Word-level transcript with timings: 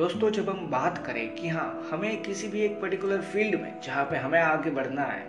दोस्तों, 0.00 0.28
जब 0.30 0.48
हम 0.48 0.66
बात 0.70 0.98
करें 1.06 1.34
कि 1.34 1.48
हाँ 1.48 1.88
हमें 1.90 2.22
किसी 2.22 2.48
भी 2.48 2.60
एक 2.60 2.80
पर्टिकुलर 2.80 3.20
फ़ील्ड 3.22 3.60
में 3.60 3.80
जहाँ 3.80 4.04
पे 4.04 4.16
हमें 4.16 4.38
आगे 4.40 4.70
बढ़ना 4.70 5.02
है, 5.02 5.24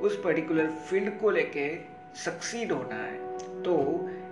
उस 0.00 0.20
पर्टिकुलर 0.24 0.66
फ़ील्ड 0.90 1.10
को 1.20 1.30
लेके 1.30 1.66
सक्सीड 2.16 2.72
होना 2.72 2.96
है 2.96 3.62
तो 3.62 3.74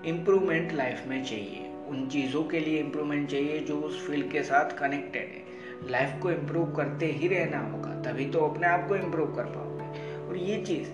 इम्प्रूवमेंट 0.08 0.72
लाइफ 0.72 1.02
में 1.06 1.24
चाहिए। 1.24 1.66
उन 1.88 2.06
चीज़ों 2.08 2.44
के 2.44 2.60
लिए 2.60 2.78
इम्प्रूवमेंट 2.80 3.28
चाहिए 3.30 3.58
जो 3.60 3.80
उस 3.80 4.06
फ़ील्ड 4.06 4.30
के 4.32 4.42
साथ 4.42 4.78
कनेक्टेड 4.78 5.22
है। 5.24 5.90
लाइफ 5.90 6.14
को 6.22 6.30
इम्प्रूव 6.30 6.72
करते 6.74 7.06
ही 7.08 7.28
रहना 7.28 7.60
होगा, 7.62 8.00
तभी 8.02 8.26
तो 8.26 8.46
अपने 8.46 8.66
आप 8.66 8.88
को 8.88 8.96
इम्प्रूव 8.96 9.34
कर 9.36 9.44
पाओगे। 9.46 10.28
और 10.28 10.36
ये 10.36 10.62
चीज़ 10.64 10.88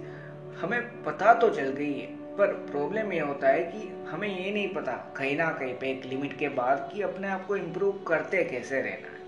हमें 0.57 0.81
पता 1.05 1.35
तो 1.35 1.51
चल 1.51 1.69
गई 1.73 1.93
है 1.93 2.22
पर 2.39 2.53
प्रॉब्लम 2.71 3.13
ये 3.13 3.21
होता 3.21 3.49
है 3.49 3.63
कि 3.65 3.89
हमें 4.11 4.29
ये 4.29 4.53
नहीं 4.53 4.69
पता, 4.75 4.93
कहीं 5.17 5.37
ना 5.37 5.51
कहीं 5.53 5.75
पे 5.75 5.91
एक 5.91 6.05
लिमिट 6.07 6.39
के 6.39 6.49
बाद 6.51 6.89
कि 6.93 7.03
अपने 7.03 7.29
आप 7.29 7.47
को 7.47 7.57
इम्प्रूव 7.57 7.99
करते 8.09 8.43
कैसे 8.45 8.81
रहना 8.83 9.09
है। 9.09 9.21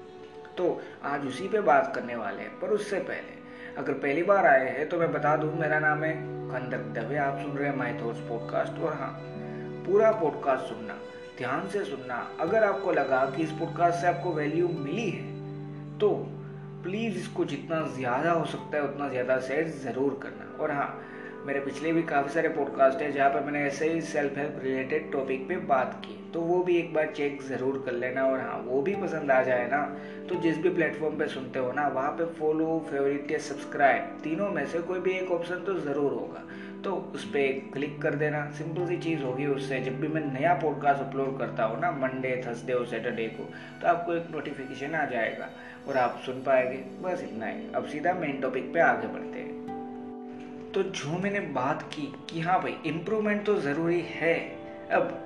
तो 0.56 0.80
आज 1.04 1.26
उसी 1.26 1.48
पे 1.48 1.60
बात 1.62 1.92
करने 1.94 2.16
वाले 2.16 2.42
हैं, 2.42 2.58
पर 2.60 2.68
उससे 2.70 2.98
पहले, 3.00 3.32
अगर 3.78 3.92
पहली 3.94 4.22
बार 4.22 4.46
आए 4.46 4.68
हैं 4.70 4.88
तो 4.88 4.98
मैं 4.98 5.12
बता 5.12 5.36
दूँ, 5.36 5.52
मेरा 5.60 5.78
नाम 5.80 6.04
है 6.04 6.12
कंदक 6.14 6.92
दवे, 6.94 7.16
आप 7.18 7.38
सुन 7.38 7.56
रहे 7.56 7.68
हैं 7.68 7.76
माई 7.76 7.92
थॉट्स 7.94 8.20
पॉडकास्ट 8.28 8.78
और 8.80 8.92
हाँ 8.94 9.12
पूरा 9.86 10.10
पॉडकास्ट 10.12 10.64
सुनना, 10.64 10.94
ध्यान 11.38 11.68
से 11.68 11.84
सुनना। 11.84 12.16
अगर 12.40 12.64
आपको 12.64 12.92
लगा 12.92 13.24
कि 13.30 13.42
इस 13.42 13.50
पॉडकास्ट 13.52 14.00
से 14.00 14.06
आपको 14.06 14.32
वैल्यू 14.34 14.68
मिली 14.70 15.08
है 15.10 15.98
तो 15.98 16.10
प्लीज़ 16.84 17.16
इसको 17.18 17.44
जितना 17.46 17.80
ज़्यादा 17.88 18.30
हो 18.30 18.44
सकता 18.46 18.76
है, 18.76 18.82
उतना 18.84 19.08
ज़्यादा 19.08 19.38
शेयर 19.40 19.68
ज़रूर 19.82 20.18
करना। 20.22 20.56
और 20.62 20.70
हाँ 20.70 20.88
मेरे 21.46 21.60
पिछले 21.60 21.92
भी 21.92 22.02
काफ़ी 22.02 22.32
सारे 22.34 22.48
पॉडकास्ट 22.48 23.00
हैं 23.02 23.10
जहाँ 23.12 23.28
पर 23.30 23.40
मैंने 23.44 23.62
ऐसे 23.62 23.88
ही 23.88 24.00
सेल्फ 24.02 24.36
हेल्प 24.38 24.60
रिलेटेड 24.62 25.10
टॉपिक 25.12 25.46
पे 25.48 25.56
बात 25.66 26.00
की। 26.04 26.16
तो 26.32 26.40
वो 26.40 26.62
भी 26.64 26.76
एक 26.76 26.92
बार 26.94 27.12
चेक 27.16 27.42
ज़रूर 27.42 27.82
कर 27.86 27.92
लेना 27.92 28.24
और 28.26 28.40
हाँ 28.40 28.56
वो 28.66 28.80
भी 28.82 28.94
पसंद 28.96 29.30
आ 29.30 29.42
जाए 29.42 29.66
ना 29.70 29.82
तो 30.28 30.40
जिस 30.42 30.58
भी 30.58 30.70
प्लेटफॉर्म 30.70 31.18
पे 31.18 31.26
सुनते 31.28 31.58
हो 31.58 31.72
ना, 31.72 31.86
वहाँ 31.88 32.10
पे 32.10 32.24
फॉलो 32.34 32.78
फेवरेट 32.90 33.30
या 33.30 33.38
सब्सक्राइब 33.40 34.18
तीनों 34.24 34.48
में 34.50 34.64
से 34.66 34.78
कोई 34.80 35.00
भी 35.00 35.12
एक 35.12 35.30
ऑप्शन 35.30 35.64
तो 35.66 35.74
ज़रूर 35.80 36.12
होगा। 36.12 36.42
तो 36.84 36.94
उस 37.14 37.24
पर 37.26 37.60
क्लिक 37.72 38.00
कर 38.02 38.14
देना 38.14 38.44
सिंपल 38.52 38.86
सी 38.86 38.96
चीज़ 38.98 39.22
होगी 39.22 39.46
उससे। 39.48 39.80
जब 39.80 40.00
भी 40.00 40.08
मैं 40.08 40.24
नया 40.32 40.54
पॉडकास्ट 40.62 41.02
अपलोड 41.02 41.38
करता 41.38 41.64
हूँ 41.64 41.80
ना 41.80 41.90
मंडे 41.92 42.42
थर्सडे 42.46 42.72
और 42.72 42.86
सैटरडे 42.86 43.26
को 43.30 43.50
तो 43.82 43.88
आपको 43.88 44.14
एक 44.14 44.30
नोटिफिकेशन 44.30 44.94
आ 44.94 45.04
जाएगा 45.06 45.48
और 45.88 45.96
आप 45.98 46.20
सुन 46.26 46.42
पाएँगे। 46.42 46.84
बस 47.02 47.22
इतना 47.22 47.46
ही। 47.46 47.72
अब 47.74 47.86
सीधा 47.86 48.14
मेन 48.14 48.40
टॉपिक 48.40 48.72
पे 48.74 48.80
आगे 48.82 49.08
बढ़ते 49.08 49.38
हैं। 49.38 49.63
तो 50.74 50.82
जो 50.82 51.18
मैंने 51.18 51.40
बात 51.40 51.82
की 51.82 52.14
कि 52.30 52.40
हाँ 52.40 52.62
भाई 52.62 52.76
इम्प्रूवमेंट 52.86 53.44
तो 53.44 53.60
ज़रूरी 53.60 54.00
है। 54.00 54.34
अब 54.90 55.20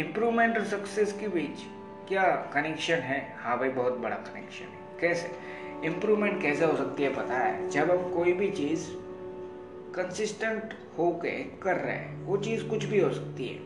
इम्प्रूवमेंट 0.00 0.58
और 0.58 0.64
सक्सेस 0.64 1.12
के 1.12 1.28
बीच 1.28 1.60
क्या 2.08 2.22
कनेक्शन 2.22 2.94
है? 2.94 3.36
हाँ 3.38 3.58
भाई, 3.58 3.68
बहुत 3.68 3.92
बड़ा 3.92 4.16
कनेक्शन 4.16 4.64
है। 4.64 5.00
कैसे? 5.00 5.30
इम्प्रूवमेंट 5.84 6.42
कैसे 6.42 6.64
हो 6.64 6.76
सकती 6.76 7.02
है 7.02 7.14
पता 7.14 7.38
है? 7.38 7.70
जब 7.70 7.90
हम 7.90 8.14
कोई 8.14 8.32
भी 8.32 8.50
चीज़ 8.50 8.86
कंसिस्टेंट 9.94 10.62
होके 10.98 11.30
कर 11.30 11.76
रहे 11.76 11.96
हैं, 11.96 12.24
वो 12.24 12.36
चीज़ 12.36 12.68
कुछ 12.68 12.84
भी 12.84 13.00
हो 13.00 13.10
सकती 13.10 13.46
है। 13.46 13.58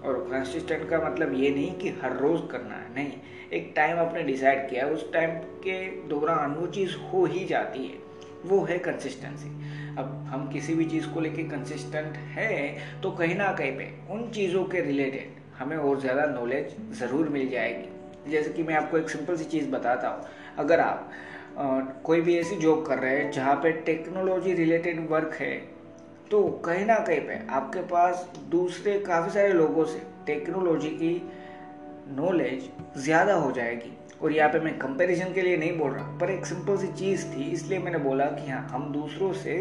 और 0.00 0.28
कंसिस्टेंट 0.32 0.90
का 0.90 0.98
मतलब 0.98 1.34
ये 1.34 1.50
नहीं 1.50 1.74
कि 1.74 1.88
हर 1.88 2.16
रोज़ 2.16 2.46
करना 2.46 2.74
है, 2.74 2.94
नहीं। 2.94 3.12
एक 3.52 3.72
टाइम 3.76 3.98
आपने 3.98 4.22
डिसाइड 4.22 4.70
किया, 4.70 4.86
उस 4.86 5.12
टाइम 5.12 5.30
के 5.38 5.86
दौरान 6.08 6.54
वो 6.54 6.66
चीज़ 6.66 6.96
हो 6.96 7.24
ही 7.24 7.44
जाती 7.44 7.86
है। 7.86 8.10
वो 8.44 8.64
है 8.64 8.78
कंसिस्टेंसी 8.78 9.69
अब 9.98 10.26
हम 10.28 10.48
किसी 10.52 10.74
भी 10.74 10.84
चीज़ 10.84 11.08
को 11.08 11.20
लेके 11.20 11.42
कंसिस्टेंट 11.44 12.16
है 12.34 13.00
तो 13.02 13.10
कहीं 13.10 13.34
ना 13.36 13.52
कहीं 13.52 13.72
पे 13.72 13.92
उन 14.10 14.30
चीज़ों 14.30 14.64
के 14.64 14.80
रिलेटेड 14.80 15.38
हमें 15.58 15.76
और 15.76 16.00
ज़्यादा 16.00 16.26
नॉलेज 16.28 16.76
ज़रूर 16.98 17.28
मिल 17.28 17.50
जाएगी। 17.50 18.30
जैसे 18.30 18.50
कि 18.50 18.62
मैं 18.62 18.74
आपको 18.74 18.98
एक 18.98 19.08
सिंपल 19.10 19.36
सी 19.36 19.44
चीज़ 19.46 19.68
बताता 19.70 20.08
हूँ। 20.08 20.24
अगर 20.58 20.80
आप 20.80 21.10
आ, 21.58 21.80
कोई 22.04 22.20
भी 22.20 22.36
ऐसी 22.38 22.56
जॉब 22.56 22.84
कर 22.86 22.98
रहे 22.98 23.16
हैं 23.16 23.30
जहाँ 23.32 23.54
पे 23.54 23.72
टेक्नोलॉजी 23.86 24.52
रिलेटेड 24.54 25.06
वर्क 25.10 25.36
है 25.40 25.54
तो 26.30 26.42
कहीं 26.64 26.84
ना 26.86 26.98
कहीं 26.98 27.20
पे 27.20 27.38
आपके 27.50 27.80
पास 27.86 28.28
दूसरे 28.50 28.98
काफ़ी 29.00 29.30
सारे 29.30 29.52
लोगों 29.52 29.84
से 29.84 30.02
टेक्नोलॉजी 30.26 30.90
की 30.92 31.14
नॉलेज 32.16 32.70
ज़्यादा 32.96 33.34
हो 33.34 33.50
जाएगी। 33.52 33.92
और 34.22 34.32
यहाँ 34.32 34.48
पे 34.50 34.58
मैं 34.60 34.76
कंपैरिजन 34.78 35.32
के 35.32 35.42
लिए 35.42 35.56
नहीं 35.56 35.76
बोल 35.78 35.90
रहा, 35.92 36.04
पर 36.18 36.30
एक 36.30 36.46
सिंपल 36.46 36.76
सी 36.76 36.86
चीज़ 36.94 37.26
थी, 37.26 37.50
इसलिए 37.52 37.78
मैंने 37.78 37.98
बोला 37.98 38.24
कि 38.26 38.50
हाँ 38.50 38.66
हम 38.70 38.92
दूसरों 38.92 39.32
से 39.34 39.56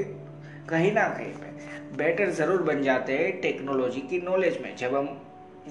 कहीं 0.70 0.92
ना 0.94 1.08
कहीं 1.10 1.32
पे 1.34 1.98
बेटर 1.98 2.30
ज़रूर 2.32 2.62
बन 2.64 2.82
जाते 2.84 3.18
हैं 3.18 3.40
टेक्नोलॉजी 3.42 4.02
की 4.02 4.22
नॉलेज 4.22 4.60
में। 4.62 4.76
जब 4.76 4.96
हम 4.96 5.18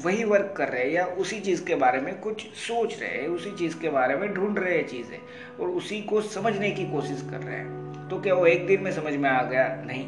वही 0.04 0.24
वर्क 0.24 0.52
कर 0.56 0.68
रहे 0.68 0.82
हैं 0.82 0.90
या 0.90 1.04
उसी 1.16 1.40
चीज़ 1.40 1.64
के 1.64 1.74
बारे 1.74 2.00
में 2.00 2.14
कुछ 2.20 2.46
सोच 2.58 2.98
रहे 3.00 3.10
हैं, 3.10 3.28
उसी 3.28 3.50
चीज़ 3.50 3.78
के 3.80 3.88
बारे 3.90 4.16
में 4.16 4.32
ढूंढ 4.34 4.58
रहे 4.58 4.76
हैं 4.76 4.86
चीज़ें 4.86 5.18
और 5.60 5.70
उसी 5.70 6.00
को 6.02 6.20
समझने 6.22 6.70
की 6.70 6.84
कोशिश 6.84 7.26
कर 7.30 7.40
रहे 7.40 7.56
हैं 7.56 8.08
तो 8.08 8.20
क्या 8.20 8.34
वो 8.34 8.46
एक 8.46 8.66
दिन 8.66 8.82
में 8.82 8.90
समझ 8.92 9.14
में 9.14 9.28
आ 9.30 9.42
गया? 9.42 9.66
नहीं 9.86 10.06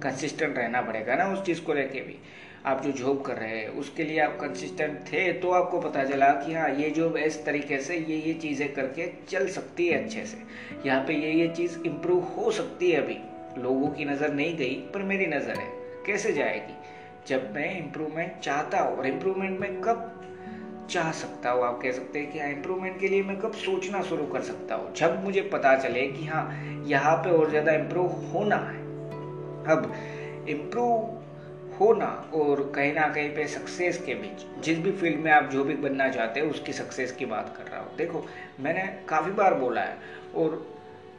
कंसिस्टेंट 0.00 0.56
रहना 0.58 0.80
पड़ेगा 0.82 1.14
ना 1.14 1.24
उस 1.32 1.42
चीज़ 1.44 1.62
को 1.62 1.74
लेके 1.74 2.00
भी। 2.00 2.18
आप 2.66 2.82
जो 2.82 2.90
जॉब 2.92 3.20
कर 3.22 3.36
रहे 3.36 3.58
हैं, 3.58 3.68
उसके 3.68 4.04
लिए 4.04 4.18
आप 4.20 4.36
कंसिस्टेंट 4.40 4.98
थे 5.06 5.32
तो 5.32 5.50
आपको 5.50 5.80
पता 5.80 6.04
चला 6.04 6.30
कि 6.30 6.54
हाँ 6.54 6.68
ये 6.70 6.90
जॉब 6.90 7.16
इस 7.16 7.44
तरीके 7.44 7.78
से, 7.78 7.96
ये 7.96 8.16
ये 8.16 8.32
चीज़ें 8.34 8.72
करके 8.74 9.06
चल 9.28 9.46
सकती 9.48 9.86
है 9.88 10.02
अच्छे 10.04 10.24
से। 10.26 10.38
यहाँ 10.88 11.04
पे 11.04 11.14
ये 11.14 11.32
ये 11.32 11.48
चीज़ 11.48 11.78
इम्प्रूव 11.86 12.22
हो 12.36 12.50
सकती 12.50 12.90
है 12.90 13.02
अभी। 13.02 13.18
लोगों 13.62 13.88
की 13.88 14.04
नज़र 14.04 14.32
नहीं 14.32 14.56
गई, 14.56 14.74
पर 14.94 15.02
मेरी 15.02 15.26
नज़र 15.26 15.58
है। 15.58 15.68
कैसे 16.06 16.32
जाएगी? 16.32 16.74
जब 17.28 17.52
मैं 17.54 17.84
इम्प्रूवमेंट 17.84 18.38
चाहता 18.40 18.80
हूँ, 18.80 18.96
और 18.96 19.06
इम्प्रूवमेंट 19.06 19.60
में 19.60 19.80
कब 19.80 20.12
चाह 20.90 21.12
सकता 21.12 21.50
हूँ? 21.50 21.64
आप 21.64 21.80
कह 21.82 21.92
सकते 21.92 22.18
हैं 22.18 22.32
कि 22.32 22.38
हाँ 22.38 22.48
इम्प्रूवमेंट 22.48 23.00
के 23.00 23.08
लिए 23.08 23.22
मैं 23.22 23.38
कब 23.40 23.52
सोचना 23.52 24.02
शुरू 24.02 24.26
कर 24.26 24.40
सकता 24.40 24.74
हूँ? 24.74 24.92
जब 24.94 25.24
मुझे 25.24 25.42
पता 25.42 25.76
चले 25.76 26.06
कि 26.08 26.26
हाँ 26.26 26.82
यहाँ 26.86 27.16
पे 27.16 27.30
और 27.30 27.50
ज़्यादा 27.50 27.72
इम्प्रूव 27.72 28.06
होना 28.06 28.56
है। 28.56 28.80
अब 29.76 29.92
इम्प्रूव 30.48 31.15
होना 31.80 32.30
और 32.34 32.72
कहीं 32.74 32.92
ना 32.92 33.08
कहीं 33.08 33.30
पे 33.30 33.46
सक्सेस 33.46 33.98
के 33.98 34.14
बीच। 34.14 34.64
जिस 34.64 34.78
भी 34.78 34.92
फ़ील्ड 34.92 35.20
में 35.20 35.30
आप 35.32 35.44
जो 35.44 35.64
भी 35.64 35.74
बनना 35.74 36.08
चाहते 36.08 36.40
हो, 36.40 36.50
उसकी 36.50 36.72
सक्सेस 36.72 37.12
की 37.12 37.26
बात 37.26 37.54
कर 37.58 37.70
रहा 37.70 37.80
हूँ। 37.80 37.96
देखो, 37.96 38.26
मैंने 38.60 38.82
काफ़ी 39.08 39.32
बार 39.32 39.54
बोला 39.54 39.80
है, 39.80 39.98
और 40.34 40.76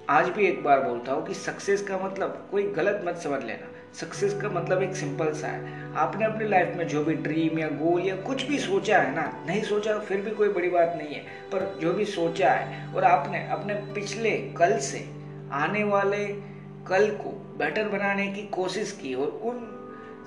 आज 0.09 0.29
भी 0.29 0.45
एक 0.45 0.63
बार 0.63 0.81
बोलता 0.81 1.11
हूँ 1.11 1.25
कि 1.25 1.33
सक्सेस 1.33 1.81
का 1.81 1.97
मतलब 1.97 2.47
कोई 2.51 2.63
गलत 2.63 3.01
मत 3.05 3.17
समझ 3.17 3.43
लेना। 3.43 3.73
सक्सेस 3.93 4.33
का 4.33 4.49
मतलब 4.49 4.81
एक 4.81 4.95
सिंपल 4.95 5.31
सा 5.33 5.47
है। 5.47 5.93
आपने 5.93 6.25
अपनी 6.25 6.47
लाइफ 6.47 6.73
में 6.75 6.87
जो 6.87 7.03
भी 7.03 7.13
ड्रीम 7.13 7.59
या 7.59 7.67
गोल 7.67 8.01
या 8.01 8.15
कुछ 8.15 8.43
भी 8.43 8.59
सोचा 8.59 8.99
है 8.99 9.15
ना, 9.15 9.43
नहीं 9.47 9.61
सोचा, 9.61 9.99
फिर 9.99 10.21
भी 10.21 10.31
कोई 10.31 10.49
बड़ी 10.49 10.69
बात 10.69 10.93
नहीं 10.97 11.15
है। 11.15 11.21
पर 11.21 11.77
जो 11.81 11.93
भी 11.93 12.05
सोचा 12.05 12.51
है, 12.51 12.93
और 12.93 13.03
आपने 13.03 13.47
अपने 13.47 13.73
पिछले 13.73 14.31
कल 14.31 14.77
से 14.77 15.07
आने 15.51 15.83
वाले 15.83 16.25
कल 16.87 17.09
को 17.09 17.29
बेटर 17.57 17.87
बनाने 17.87 18.27
की 18.27 18.41
कोशिश 18.41 18.91
की, 18.91 19.13
और 19.13 19.27
उन 19.43 19.76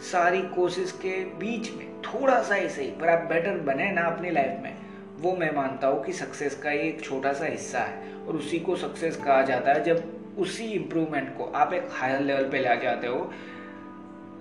सारी 0.03 0.43
कोशिश 0.55 0.93
के 0.93 1.25
बीच 1.39 1.71
में 1.71 1.87
थोड़ा 2.03 2.43
सा 2.43 2.55
ही 2.55 2.69
सही, 2.69 2.91
पर 2.91 3.09
आप 3.09 3.29
बेटर 3.29 3.59
बने 3.59 3.91
ना 3.93 4.03
अपनी 4.03 4.31
लाइफ 4.31 4.63
में, 4.63 4.77
वो 5.21 5.37
मैं 5.37 5.55
मानता 5.57 5.87
हूँ 5.87 6.03
कि 6.05 6.13
सक्सेस 6.13 6.55
का 6.55 6.71
ही 6.71 6.79
एक 6.79 7.05
छोटा 7.05 7.33
सा 7.33 7.45
हिस्सा 7.45 7.79
है, 7.79 8.15
और 8.27 8.37
उसी 8.37 8.59
को 8.59 8.77
सक्सेस 8.77 9.17
कहा 9.17 9.43
जाता 9.43 9.73
है 9.73 9.85
जब 9.85 10.37
उसी 10.39 10.65
इम्प्रूवमेंट 10.65 11.37
को 11.39 11.45
आप 11.45 11.73
एक 11.73 11.89
हायर 11.93 12.21
लेवल 12.21 12.49
पे 12.51 12.61
ला 12.61 12.75
जाते 12.75 13.07
हो, 13.07 13.31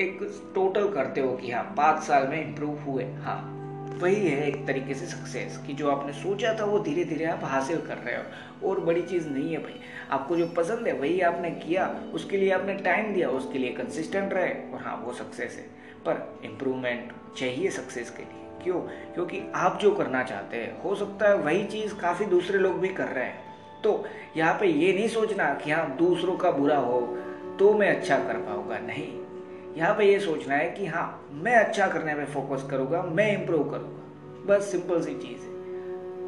एक 0.01 0.19
टोटल 0.55 0.91
करते 0.91 1.21
हो 1.21 1.35
कि 1.37 1.51
हाँ 1.51 1.63
पाँच 1.77 2.03
साल 2.03 2.27
में 2.27 2.47
इम्प्रूव 2.47 2.79
हुए 2.79 3.03
हाँ। 3.03 3.58
वही 3.99 4.27
है 4.27 4.47
एक 4.47 4.67
तरीके 4.67 4.93
से 4.93 5.05
सक्सेस 5.05 5.59
कि 5.67 5.73
जो 5.73 5.91
आपने 5.91 6.13
सोचा 6.13 6.57
था 6.59 6.65
वो 6.65 6.79
धीरे 6.79 7.03
धीरे 7.05 7.25
आप 7.25 7.39
हासिल 7.43 7.81
कर 7.81 7.97
रहे 7.97 8.15
हो। 8.15 8.23
और 8.69 8.79
बड़ी 8.79 9.01
चीज़ 9.01 9.29
नहीं 9.29 9.53
है 9.53 9.57
भाई। 9.57 9.79
आपको 10.11 10.35
जो 10.35 10.47
पसंद 10.47 10.87
है 10.87 10.93
वही 10.93 11.21
आपने 11.21 11.51
किया, 11.51 12.03
उसके 12.13 12.37
लिए 12.37 12.51
आपने 12.51 12.73
टाइम 12.73 13.13
दिया, 13.13 13.29
उसके 13.29 13.59
लिए 13.59 13.71
कंसिस्टेंट 13.71 14.33
रहे 14.33 14.49
और 14.49 14.79
हाँ 14.81 15.03
वो 15.05 15.13
सक्सेस 15.13 15.55
है। 15.57 15.63
पर 15.99 16.39
इम्प्रूवमेंट 16.45 17.11
चाहिए 17.37 17.69
सक्सेस 17.69 18.09
के 18.09 18.23
लिए। 18.23 18.63
क्यों? 18.63 18.79
क्योंकि 19.13 19.41
आप 19.55 19.79
जो 19.81 19.91
करना 19.91 20.23
चाहते 20.23 20.57
हैं, 20.57 20.81
हो 20.81 20.95
सकता 20.95 21.27
है 21.27 21.35
वही 21.35 21.63
चीज़ 21.63 21.95
काफ़ी 21.95 22.25
दूसरे 22.25 22.59
लोग 22.59 22.79
भी 22.79 22.87
कर 22.87 23.07
रहे 23.07 23.25
हैं। 23.25 23.49
तो 23.81 24.05
यहाँ 24.37 24.59
पे 24.59 24.65
ये 24.65 24.93
नहीं 24.93 25.07
सोचना 25.07 25.53
कि 25.53 25.71
हाँ 25.71 25.97
दूसरों 25.97 26.37
का 26.37 26.51
बुरा 26.51 26.77
हो 26.77 27.01
तो 27.59 27.73
मैं 27.73 27.95
अच्छा 27.95 28.17
कर 28.17 28.33
पाऊँगा। 28.33 28.79
नहीं। 28.79 29.18
यहाँ 29.79 29.95
पे 29.95 30.05
ये 30.05 30.19
सोचना 30.19 30.55
है 30.55 30.71
कि 30.71 30.85
हाँ 30.85 31.29
मैं 31.31 31.55
अच्छा 31.55 31.87
करने 31.87 32.13
में 32.13 32.25
फोकस 32.25 32.67
करूँगा, 32.71 33.01
मैं 33.01 33.39
इम्प्रूव 33.39 33.71
करूँगा। 33.71 34.03
बस 34.45 34.71
सिंपल 34.71 35.01
सी 35.01 35.13
चीज़ 35.13 35.41
है। 35.41 35.53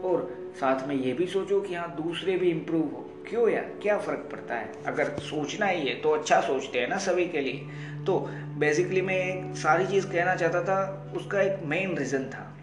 और 0.02 0.52
साथ 0.56 0.88
में 0.88 0.96
ये 0.96 1.14
भी 1.14 1.28
सोचो 1.28 1.62
कि 1.62 1.76
हाँ 1.76 1.96
दूसरे 1.96 2.38
भी 2.38 2.52
इम्प्रूव 2.52 2.82
हो। 2.82 3.26
क्यों 3.30 3.50
यार? 3.50 3.72
क्या 3.82 3.98
फ़र्क 3.98 4.30
पड़ता 4.32 4.56
है? 4.56 4.72
अगर 4.86 5.10
सोचना 5.10 5.66
ही 5.66 5.88
है 5.88 5.96
तो 5.96 6.12
अच्छा 6.12 6.42
सोचते 6.42 6.80
हैं 6.80 6.88
ना 6.88 6.98
सभी 6.98 7.28
के 7.28 7.42
लिए। 7.42 7.68
तो 8.06 8.30
बेसिकली 8.58 9.02
मैं 9.02 9.16
एक 9.16 9.56
सारी 9.56 9.88
चीज़ 9.88 10.08
कहना 10.08 10.36
चाहता 10.36 10.64
था, 10.64 11.12
उसका 11.18 11.42
एक 11.42 11.60
मेन 11.64 11.98
रीज़न 11.98 12.26
था 12.26 12.58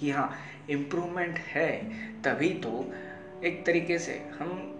कि 0.00 0.10
हाँ 0.10 0.34
इम्प्रूवमेंट 0.70 1.38
है, 1.38 1.76
तभी 2.22 2.48
तो 2.48 2.92
एक 3.44 3.66
तरीके 3.66 3.98
से 3.98 4.22
हम 4.38 4.78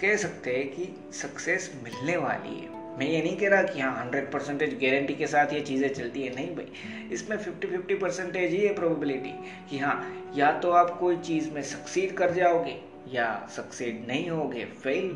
कह 0.00 0.16
सकते 0.16 0.56
हैं 0.56 0.68
कि 0.68 1.10
सक्सेस 1.12 1.80
मिलने 1.84 2.16
वाली 2.16 2.60
है। 2.60 2.79
मैं 2.98 3.06
ये 3.06 3.20
नहीं 3.22 3.36
कह 3.36 3.48
रहा 3.48 3.62
कि 3.62 3.80
हाँ 3.80 3.92
हंड्रेड 3.96 4.30
परसेंटेज 4.32 4.74
गारंटी 4.74 5.14
के 5.14 5.26
साथ 5.26 5.52
ये 5.52 5.60
चीज़ें 5.60 5.88
चलती 5.88 6.22
है। 6.22 6.34
नहीं 6.34 6.54
भाई, 6.54 6.66
इसमें 7.12 7.36
फिफ्टी 7.36 7.68
फिफ्टी 7.68 7.94
परसेंटेज 7.94 8.52
ही 8.52 8.60
है 8.60 8.74
प्रोबेबिलिटी 8.74 9.32
कि 9.70 9.78
हाँ 9.78 10.32
या 10.36 10.50
तो 10.52 10.70
आप 10.70 10.90
कोई 10.98 11.16
चीज़ 11.18 11.50
में 11.50 11.62
सक्सीड 11.62 12.14
कर 12.14 12.30
जाओगे 12.30 12.76
या 13.08 13.48
सक्सीड 13.50 14.06
नहीं 14.06 14.28
होगे 14.30 14.64
फेल 14.64 15.10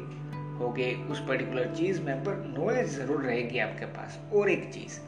होगे 0.61 0.93
उस 1.11 1.21
पर्टिकुलर 1.21 1.75
चीज़ 1.77 2.01
में, 2.01 2.15
पर 2.25 2.37
नॉलेज 2.59 2.89
ज़रूर 2.89 3.23
रहेगी 3.23 3.59
आपके 3.59 3.87
पास 3.87 4.19
और 4.33 4.51
एक 4.51 4.71
चीज़। 4.75 4.99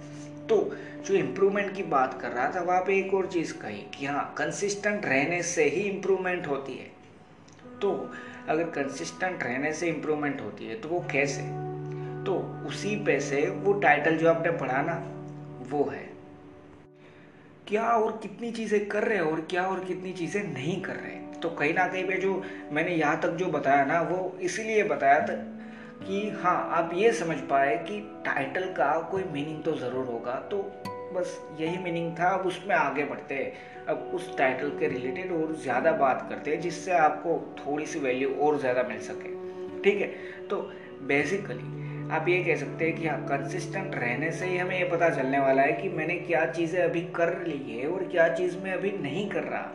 तो 0.47 0.59
जो 1.07 1.15
इम्प्रूवमेंट 1.15 1.75
की 1.75 1.83
बात 1.83 2.19
कर 2.21 2.31
रहा 2.31 2.51
था, 2.55 2.61
वहाँ 2.61 2.85
एक 2.91 3.15
और 3.15 3.27
चीज़ 3.27 3.53
कही 3.55 3.85
कि 3.95 4.07
हाँ 4.07 4.35
कंसिस्टेंट 4.39 5.07
रहने 5.07 5.43
से 5.43 5.65
ही 5.65 5.83
इम्प्रूवमेंट 5.83 6.47
होती 6.47 6.73
है। 6.73 6.91
तो 7.81 7.93
अगर 8.49 8.65
कंसिस्टेंट 8.73 9.43
रहने 9.43 9.73
से 9.73 9.89
इम्प्रूवमेंट 9.89 10.41
होती 10.41 10.67
है 10.67 10.75
तो 10.75 10.89
वो 10.89 11.05
कैसे? 11.13 11.43
तो 12.27 12.35
उसी 12.67 12.97
पे 13.07 13.19
से 13.21 13.41
वो 13.57 13.73
टाइटल 13.81 14.17
जो 14.17 14.29
आपने 14.29 14.51
पढ़ा 14.59 14.83
ना, 14.83 14.95
वो 15.71 15.85
है। 15.85 16.05
क्या 17.69 17.83
और 17.83 18.19
कितनी 18.23 18.51
चीज़ें 18.53 18.87
कर 18.89 19.05
रहे 19.05 19.19
हैं 19.19 19.25
और 19.25 19.41
क्या 19.51 19.67
और 19.67 19.85
कितनी 19.85 20.13
चीज़ें 20.13 20.43
नहीं 20.45 20.81
कर 20.83 20.95
रहे 20.95 21.15
तो 21.37 21.49
कहीं 21.51 21.75
ना 21.75 21.87
कहीं 21.89 22.05
पे 22.05 22.17
जो 22.17 22.43
मैंने 22.73 22.95
यहाँ 22.95 23.21
तक 23.21 23.31
जो 23.31 23.47
बताया 23.47 23.85
ना, 23.85 24.01
वो 24.01 24.37
इसीलिए 24.41 24.83
बताया 24.85 25.21
था 25.21 25.35
कि 25.99 26.29
हाँ 26.43 26.57
आप 26.73 26.91
ये 26.95 27.13
समझ 27.13 27.37
पाए 27.51 27.77
कि 27.89 28.01
टाइटल 28.25 28.65
का 28.73 28.93
कोई 29.11 29.25
मीनिंग 29.33 29.63
तो 29.63 29.73
ज़रूर 29.73 30.07
होगा। 30.07 30.35
तो 30.51 30.59
बस 31.15 31.39
यही 31.61 31.79
मीनिंग 31.79 32.13
था, 32.19 32.29
अब 32.29 32.47
उसमें 32.47 32.75
आगे 32.75 33.05
बढ़ते 33.05 33.35
हैं। 33.35 33.87
अब 33.87 34.11
उस 34.15 34.37
टाइटल 34.39 34.71
के 34.79 34.89
रिलेटेड 34.89 35.33
और 35.33 35.55
ज़्यादा 35.63 35.93
बात 35.95 36.27
करते 36.31 36.51
हैं, 36.51 36.61
जिससे 36.61 36.93
आपको 36.93 37.39
थोड़ी 37.59 37.87
सी 37.87 37.99
वैल्यू 37.99 38.35
और 38.37 38.59
ज़्यादा 38.59 38.83
मिल 38.83 39.01
सके। 39.01 39.35
ठीक 39.83 40.01
है? 40.01 40.09
तो 40.49 40.61
बेसिकली 41.03 41.86
आप 42.13 42.29
ये 42.29 42.45
कह 42.45 42.57
सकते 42.57 42.85
हैं 42.85 42.97
कि 42.97 43.07
हाँ 43.07 43.19
कंसिस्टेंट 43.21 43.95
रहने 43.95 44.33
से 44.33 44.47
ही 44.47 44.59
हमें 44.59 44.79
ये 44.79 44.85
पता 44.85 45.09
चलने 45.09 45.39
वाला 45.39 45.63
है 45.63 45.73
कि 45.73 45.89
मैंने 45.89 46.15
क्या 46.15 46.47
चीज़ें 46.47 46.83
अभी 46.83 47.01
कर 47.01 47.47
ली 47.47 47.79
है 47.79 47.87
और 47.87 48.05
क्या 48.05 48.29
चीज़ 48.29 48.57
मैं 48.59 48.73
अभी 48.73 48.91
नहीं 48.91 49.31
कर 49.31 49.43
रहा। 49.43 49.73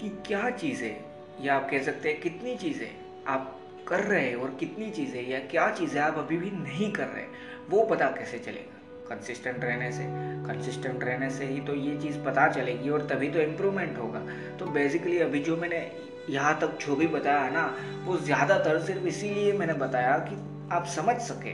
कि 0.00 0.08
क्या 0.26 0.50
चीज़ें, 0.50 0.96
या 1.42 1.56
आप 1.56 1.70
कह 1.70 1.82
सकते 1.82 2.08
हैं 2.08 2.20
कितनी 2.20 2.56
चीज़ें 2.56 2.88
आप 3.26 3.60
कर 3.88 4.00
रहे 4.00 4.28
हैं 4.28 4.34
और 4.36 4.56
कितनी 4.60 4.90
चीज़ें, 4.90 5.28
या 5.28 5.38
क्या 5.38 5.70
चीज़ें 5.70 6.00
आप 6.00 6.18
अभी 6.18 6.36
भी 6.36 6.50
नहीं 6.50 6.92
कर 6.92 7.06
रहे, 7.06 7.24
वो 7.70 7.84
पता 7.84 8.06
कैसे 8.06 8.38
चलेगा? 8.38 8.74
कंसिस्टेंट 9.08 9.64
रहने 9.64 9.92
से। 9.92 10.04
कंसिस्टेंट 10.46 11.04
रहने 11.04 11.30
से 11.30 11.44
ही 11.44 11.60
तो 11.60 11.74
ये 11.74 11.96
चीज़ 11.96 12.18
पता 12.18 12.48
चलेगी 12.48 12.90
और 12.90 13.06
तभी 13.06 13.28
तो 13.28 13.40
इम्प्रूवमेंट 13.40 13.98
होगा। 13.98 14.26
तो 14.58 14.66
बेसिकली 14.66 15.18
अभी 15.18 15.38
जो 15.38 15.56
मैंने 15.56 15.92
यहाँ 16.30 16.58
तक 16.60 16.78
जो 16.86 16.96
भी 16.96 17.06
बताया 17.06 17.50
ना, 17.50 17.76
वो 18.04 18.16
ज़्यादातर 18.16 18.80
सिर्फ़ 18.80 19.06
इसीलिए 19.06 19.52
मैंने 19.52 19.72
बताया 19.72 20.18
कि 20.18 20.57
आप 20.72 20.86
समझ 20.86 21.16
सके 21.22 21.52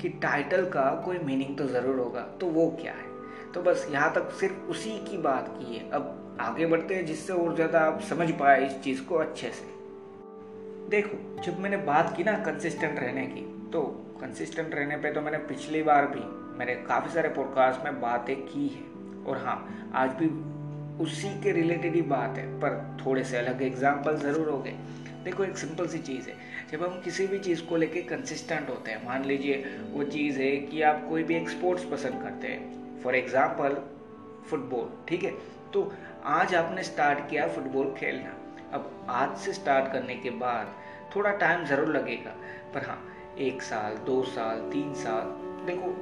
कि 0.00 0.08
टाइटल 0.22 0.64
का 0.66 0.90
कोई 1.04 1.18
मीनिंग 1.18 1.56
तो 1.58 1.66
ज़रूर 1.68 1.98
होगा 1.98 2.20
तो 2.40 2.46
वो 2.48 2.68
क्या 2.80 2.92
है? 2.92 3.06
तो 3.54 3.62
बस 3.62 3.86
यहाँ 3.90 4.12
तक 4.14 4.30
सिर्फ़ 4.40 4.70
उसी 4.70 4.98
की 5.00 5.18
बात 5.18 5.48
की 5.50 5.76
है। 5.76 5.90
अब 5.90 6.36
आगे 6.40 6.66
बढ़ते 6.66 6.94
हैं, 6.94 7.04
जिससे 7.06 7.32
और 7.32 7.54
ज़्यादा 7.54 7.80
आप 7.80 8.00
समझ 8.00 8.30
पाए 8.32 8.66
इस 8.66 8.80
चीज़ 8.82 9.02
को 9.02 9.14
अच्छे 9.16 9.50
से। 9.50 9.76
देखो, 10.90 11.42
जब 11.42 11.58
मैंने 11.60 11.76
बात 11.84 12.14
की 12.16 12.24
ना 12.24 12.32
कंसिस्टेंट 12.44 12.98
रहने 12.98 13.26
की 13.26 13.40
तो 13.72 13.82
कंसिस्टेंट 14.20 14.74
रहने 14.74 14.96
पे 14.96 15.12
तो 15.12 15.20
मैंने 15.20 15.38
पिछली 15.48 15.82
बार 15.82 16.06
भी 16.06 16.22
मेरे 16.58 16.74
काफ़ी 16.86 17.12
सारे 17.14 17.28
पॉडकास्ट 17.30 17.84
में 17.84 18.00
बातें 18.00 18.36
की 18.36 18.66
है। 18.68 19.24
और 19.24 19.42
हाँ 19.44 19.90
आज 19.94 20.10
भी 20.12 20.28
उसी 21.04 21.28
के 21.42 21.52
रिलेटेड 21.52 21.94
ही 21.94 22.02
बात 22.04 22.38
है, 22.38 22.46
पर 22.60 22.96
थोड़े 23.04 23.24
से 23.24 23.36
अलग 23.38 23.62
एग्ज़ाम्पल 23.62 24.16
ज़रूर 24.18 24.48
हो 24.48 24.58
गए 24.58 24.76
देखो, 25.24 25.44
एक 25.44 25.56
सिंपल 25.58 25.86
सी 25.86 25.98
चीज़ 26.00 26.28
है। 26.28 26.34
जब 26.72 26.82
हम 26.82 27.00
किसी 27.00 27.26
भी 27.26 27.38
चीज़ 27.38 27.62
को 27.64 27.76
लेके 27.76 28.00
कंसिस्टेंट 28.02 28.68
होते 28.70 28.90
हैं, 28.90 29.04
मान 29.06 29.24
लीजिए 29.24 29.64
वो 29.92 30.04
चीज़ 30.04 30.38
है 30.40 30.56
कि 30.62 30.80
आप 30.82 31.06
कोई 31.08 31.22
भी 31.22 31.36
एक 31.36 31.48
स्पोर्ट्स 31.50 31.84
पसंद 31.84 32.22
करते 32.22 32.48
हैं 32.48 33.00
फॉर 33.02 33.14
एग्ज़ाम्पल 33.14 33.76
फुटबॉल 34.50 34.88
ठीक 35.08 35.24
है? 35.24 35.30
तो 35.72 35.92
आज 36.24 36.54
आपने 36.54 36.82
स्टार्ट 36.82 37.18
किया 37.30 37.46
फुटबॉल 37.48 37.94
खेलना। 37.98 38.34
अब 38.72 39.06
आज 39.10 39.36
से 39.36 39.52
स्टार्ट 39.52 39.92
करने 39.92 40.14
के 40.16 40.30
बाद 40.42 40.74
थोड़ा 41.14 41.30
टाइम 41.32 41.64
ज़रूर 41.64 41.88
लगेगा, 41.88 42.34
पर 42.74 42.86
हाँ 42.86 42.98
एक 43.38 43.62
साल, 43.62 43.96
दो 44.06 44.22
साल, 44.24 44.60
तीन 44.72 44.92
साल, 44.94 45.32
देखो, 45.66 45.94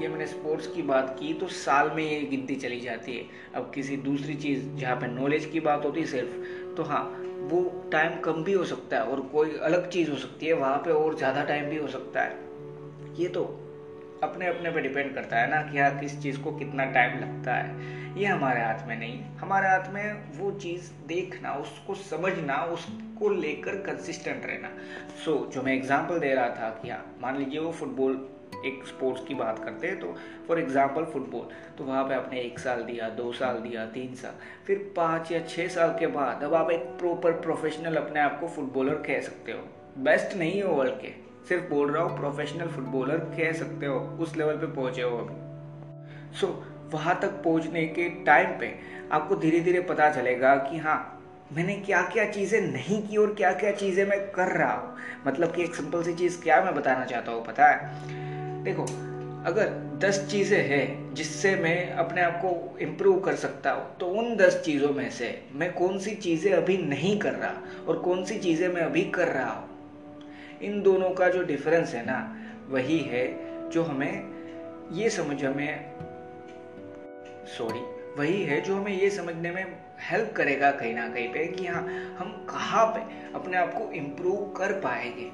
ये 0.00 0.08
मैंने 0.08 0.26
स्पोर्ट्स 0.26 0.66
की 0.66 0.82
बात 0.82 1.16
की 1.20 1.32
तो 1.34 1.48
साल 1.48 1.90
में 1.90 2.02
ये 2.04 2.20
गिनती 2.26 2.56
चली 2.56 2.80
जाती 2.80 3.16
है। 3.16 3.24
अब 3.54 3.70
किसी 3.74 3.96
दूसरी 4.04 4.34
चीज़ 4.36 4.68
जहाँ 4.76 4.96
पे 4.96 5.06
नॉलेज 5.06 5.46
की 5.46 5.60
बात 5.60 5.84
होती 5.84 6.06
सिर्फ़ 6.06 6.74
तो 6.76 6.82
हाँ 6.82 7.04
वो 7.50 7.88
टाइम 7.92 8.20
कम 8.20 8.44
भी 8.44 8.52
हो 8.52 8.64
सकता 8.64 8.96
है 8.96 9.02
और 9.02 9.20
कोई 9.20 9.56
अलग 9.56 9.88
चीज़ 9.88 10.10
हो 10.10 10.16
सकती 10.16 10.46
है 10.46 10.52
वहाँ 10.52 10.78
पे 10.78 10.90
और 10.90 11.16
ज़्यादा 11.16 11.44
टाइम 11.44 11.64
भी 11.64 11.76
हो 11.76 11.88
सकता 11.88 12.20
है। 12.20 12.38
ये 13.18 13.28
तो 13.28 13.44
अपने 14.22 14.46
अपने 14.46 14.70
पे 14.70 14.80
डिपेंड 14.80 15.14
करता 15.14 15.36
है 15.36 15.50
ना 15.50 15.62
कि 15.62 15.78
हाँ 15.78 15.98
किस 15.98 16.20
चीज़ 16.22 16.40
को 16.40 16.52
कितना 16.52 16.84
टाइम 16.84 17.18
लगता 17.18 17.54
है। 17.54 18.20
ये 18.20 18.26
हमारे 18.26 18.60
हाथ 18.60 18.86
में 18.88 18.98
नहीं। 18.98 19.22
हमारे 19.22 19.68
हाथ 19.68 19.92
में 19.92 20.38
वो 20.38 20.50
चीज़ 20.50 20.90
देखना 21.06 21.52
उसको 21.52 21.94
समझना 21.94 22.62
उसको 22.64 23.28
लेकर 23.28 23.76
कंसिस्टेंट 23.76 24.46
रहना। 24.46 24.68
सो 25.24 25.46
so, 25.46 25.54
जो 25.54 25.62
मैं 25.62 25.74
एग्जांपल 25.74 26.18
दे 26.18 26.34
रहा 26.34 26.48
था 26.48 26.68
कि 26.82 26.90
हाँ 26.90 27.18
मान 27.22 27.38
लीजिए 27.38 27.60
वो 27.60 27.72
फुटबॉल 27.72 28.28
एक 28.66 28.84
स्पोर्ट्स 28.86 29.24
की 29.24 29.34
बात 29.34 29.58
करते 29.64 29.86
हैं 29.86 29.98
तो 30.00 30.14
फॉर 30.48 30.58
एग्जांपल 30.58 31.04
फुटबॉल 31.04 31.48
तो 31.78 31.84
वहाँ 31.84 32.04
पे 32.04 32.14
आपने 32.14 32.40
एक 32.40 32.58
साल 32.58 32.82
दिया 32.82 33.08
दो 33.08 33.32
साल 33.32 33.58
दिया 33.58 33.86
तीन 33.86 34.14
साल 34.14 34.32
फिर 34.66 34.92
पाँच 34.96 35.32
या 35.32 35.40
छः 35.40 35.68
साल 35.68 35.96
के 35.98 36.06
बाद 36.06 36.42
अब 36.44 36.54
आप 36.54 36.70
एक 36.70 36.84
प्रॉपर 36.98 37.32
प्रोफेशनल 37.40 37.96
अपने 37.96 38.20
आप 38.20 38.40
को 38.40 38.48
फुटबॉलर 38.48 38.94
कह 38.94 39.20
सकते 39.20 39.52
हो। 39.52 39.58
बेस्ट 39.98 40.36
नहीं 40.36 40.62
हो 40.62 40.74
वर्ल्ड 40.74 40.94
के 40.94 41.12
सिर्फ़ 41.48 41.64
बोल 41.64 41.90
रहा 41.90 42.02
हूँ 42.02 42.18
प्रोफेशनल 42.18 42.68
फुटबॉलर 42.68 43.18
कह 43.36 43.52
सकते 43.52 43.86
हो 43.86 43.98
उस 44.20 44.36
लेवल 44.36 44.56
पे 44.56 44.66
पहुँचे 44.66 45.02
हो 45.02 45.16
अभी। 45.18 46.36
सो 46.36 46.46
so, 46.46 46.52
वहाँ 46.94 47.18
तक 47.22 47.42
पहुँचने 47.44 47.86
के 47.86 48.08
टाइम 48.24 48.58
पे 48.58 48.74
आपको 49.12 49.36
धीरे 49.36 49.60
धीरे 49.60 49.80
पता 49.80 50.10
चलेगा 50.10 50.54
कि 50.56 50.78
हाँ 50.78 51.16
मैंने 51.52 51.74
क्या 51.76 52.02
क्या 52.02 52.24
चीज़ें 52.30 52.60
नहीं 52.60 53.02
की 53.08 53.16
और 53.16 53.34
क्या 53.34 53.52
क्या 53.52 53.72
चीज़ें 53.72 54.04
मैं 54.06 54.18
कर 54.30 54.48
रहा 54.48 54.72
हूँ। 54.72 54.96
मतलब 55.26 55.54
कि 55.54 55.62
एक 55.62 55.74
सिंपल 55.74 56.02
सी 56.02 56.14
चीज़ 56.14 56.40
क्या 56.42 56.60
मैं 56.64 56.74
बताना 56.74 57.04
चाहता 57.04 57.32
हूँ 57.32 57.44
पता 57.44 57.66
है? 57.66 58.28
देखो, 58.64 58.82
अगर 59.46 59.68
दस 59.98 60.26
चीज़ें 60.30 60.62
हैं 60.68 61.14
जिससे 61.14 61.54
मैं 61.56 61.92
अपने 61.92 62.22
आप 62.22 62.40
को 62.44 62.78
इम्प्रूव 62.78 63.20
कर 63.20 63.34
सकता 63.34 63.70
हूँ 63.72 63.96
तो 63.96 64.06
उन 64.06 64.34
दस 64.36 64.60
चीज़ों 64.64 64.92
में 64.94 65.10
से 65.10 65.28
मैं 65.52 65.72
कौन 65.72 65.98
सी 65.98 66.14
चीज़ें 66.16 66.52
अभी 66.52 66.76
नहीं 66.78 67.18
कर 67.18 67.32
रहा 67.32 67.84
और 67.88 67.98
कौन 67.98 68.24
सी 68.24 68.38
चीज़ें 68.38 68.68
मैं 68.68 68.82
अभी 68.82 69.04
कर 69.10 69.28
रहा 69.28 69.50
हूँ? 69.50 69.68
इन 70.62 70.80
दोनों 70.82 71.10
का 71.10 71.28
जो 71.28 71.42
डिफरेंस 71.42 71.94
है 71.94 72.04
ना, 72.06 72.18
वही 72.68 72.98
है 72.98 73.26
जो 73.70 73.82
हमें 73.82 74.92
ये 74.92 75.10
समझ 75.10 75.44
हमें 75.44 75.96
सॉरी 77.58 77.80
वही 78.18 78.42
है 78.42 78.60
जो 78.60 78.76
हमें 78.76 78.92
ये 78.92 79.10
समझने 79.10 79.50
में 79.50 79.64
हेल्प 80.00 80.32
करेगा 80.36 80.70
कहीं 80.70 80.94
ना 80.94 81.08
कहीं 81.08 81.28
पे 81.28 81.46
कि 81.46 81.66
हाँ 81.66 81.82
हम 82.18 82.46
कहाँ 82.50 82.86
पे 82.86 83.00
अपने 83.34 83.56
आप 83.56 83.74
को 83.74 83.92
इम्प्रूव 83.92 84.52
कर 84.56 84.72
पाएँगे। 84.80 85.30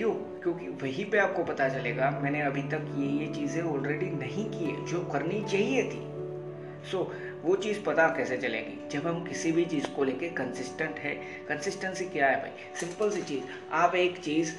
क्यों? 0.00 0.10
क्योंकि 0.10 0.66
वहीं 0.82 1.04
पे 1.10 1.18
आपको 1.18 1.42
पता 1.44 1.68
चलेगा 1.68 2.10
मैंने 2.22 2.40
अभी 2.42 2.62
तक 2.62 2.84
ये 2.96 3.06
ये 3.06 3.26
चीज़ें 3.34 3.62
ऑलरेडी 3.62 4.06
नहीं 4.06 4.44
की 4.50 4.64
है 4.64 4.86
जो 4.86 5.00
करनी 5.00 5.40
चाहिए 5.44 5.82
थी। 5.82 6.00
सो 6.90 6.98
so, 6.98 7.44
वो 7.44 7.56
चीज़ 7.56 7.82
पता 7.82 8.06
कैसे 8.08 8.36
चलेगी? 8.36 8.88
जब 8.88 9.06
हम 9.06 9.24
किसी 9.24 9.52
भी 9.52 9.64
चीज़ 9.64 9.86
को 9.86 10.04
लेके 10.04 10.28
कंसिस्टेंट 10.28 10.98
है 10.98 11.14
कंसिस्टेंसी 11.48 12.04
क्या 12.04 12.28
है 12.28 12.36
भाई? 12.36 12.50
सिंपल 12.80 13.10
सी 13.10 13.22
चीज़ 13.22 13.42
आप 13.72 13.94
एक 13.94 14.18
चीज़ 14.18 14.54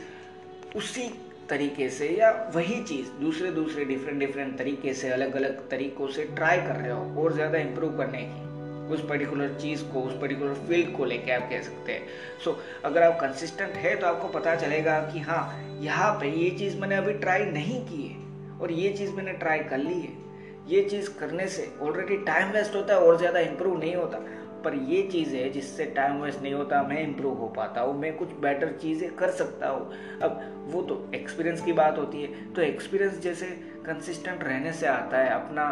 उसी 0.77 1.09
तरीके 1.49 1.89
से 1.89 2.09
या 2.09 2.31
वही 2.55 2.83
चीज़ 2.83 3.11
दूसरे 3.21 3.51
दूसरे 3.51 3.85
डिफरेंट 3.85 4.19
डिफरेंट 4.19 4.57
तरीके 4.57 4.93
से 4.93 5.09
अलग 5.09 5.35
अलग 5.35 5.69
तरीकों 5.69 6.07
से 6.07 6.23
ट्राई 6.23 6.57
कर 6.57 6.75
रहे 6.75 6.91
हो 6.91 7.23
और 7.23 7.33
ज़्यादा 7.33 7.57
इम्प्रूव 7.57 7.97
करने 7.97 8.21
की। 8.21 8.50
उस 8.87 9.05
पर्टिकुलर 9.09 9.53
चीज़ 9.61 9.83
को 9.83 10.01
उस 10.01 10.13
पर्टिकुलर 10.21 10.53
फ़ील्ड 10.67 10.95
को 10.97 11.05
लेके 11.05 11.31
आप 11.31 11.49
कह 11.49 11.61
सकते 11.61 11.91
हैं। 11.91 12.07
सो 12.43 12.51
so, 12.51 12.57
अगर 12.85 13.03
आप 13.03 13.19
कंसिस्टेंट 13.19 13.75
है 13.75 13.95
तो 13.95 14.07
आपको 14.07 14.27
पता 14.29 14.55
चलेगा 14.55 14.99
कि 15.03 15.19
हाँ 15.19 15.77
यहाँ 15.81 16.11
पे 16.13 16.29
ये 16.31 16.49
चीज़ 16.49 16.77
मैंने 16.77 16.95
अभी 16.95 17.13
ट्राई 17.13 17.45
नहीं 17.45 17.79
की 17.85 18.01
है 18.03 18.59
और 18.59 18.71
ये 18.71 18.91
चीज़ 18.93 19.13
मैंने 19.13 19.33
ट्राई 19.33 19.59
कर 19.59 19.77
ली 19.77 19.99
है। 20.01 20.19
ये 20.67 20.83
चीज़ 20.83 21.09
करने 21.19 21.47
से 21.47 21.71
ऑलरेडी 21.81 22.17
टाइम 22.25 22.51
वेस्ट 22.51 22.75
होता 22.75 22.93
है 22.93 22.99
और 22.99 23.17
ज़्यादा 23.17 23.39
इम्प्रूव 23.39 23.79
नहीं 23.79 23.95
होता। 23.95 24.17
पर 24.63 24.73
ये 24.87 25.01
चीज़ 25.03 25.35
है 25.35 25.49
जिससे 25.49 25.85
टाइम 25.85 26.21
वेस्ट 26.21 26.41
नहीं 26.41 26.53
होता 26.53 26.81
मैं 26.83 27.01
इम्प्रूव 27.03 27.37
हो 27.37 27.47
पाता 27.47 27.81
हूँ 27.81 27.97
मैं 27.99 28.15
कुछ 28.17 28.31
बेटर 28.41 28.71
चीज़ें 28.81 29.09
कर 29.15 29.31
सकता 29.31 29.69
हूँ। 29.69 30.19
अब 30.21 30.67
वो 30.67 30.81
तो 30.81 31.11
एक्सपीरियंस 31.15 31.61
की 31.61 31.73
बात 31.73 31.97
होती 31.97 32.21
है। 32.21 32.53
तो 32.53 32.61
एक्सपीरियंस 32.61 33.19
जैसे 33.19 33.45
कंसिस्टेंट 33.85 34.43
रहने 34.43 34.73
से 34.73 34.87
आता 34.87 35.17
है 35.17 35.29
अपना 35.29 35.65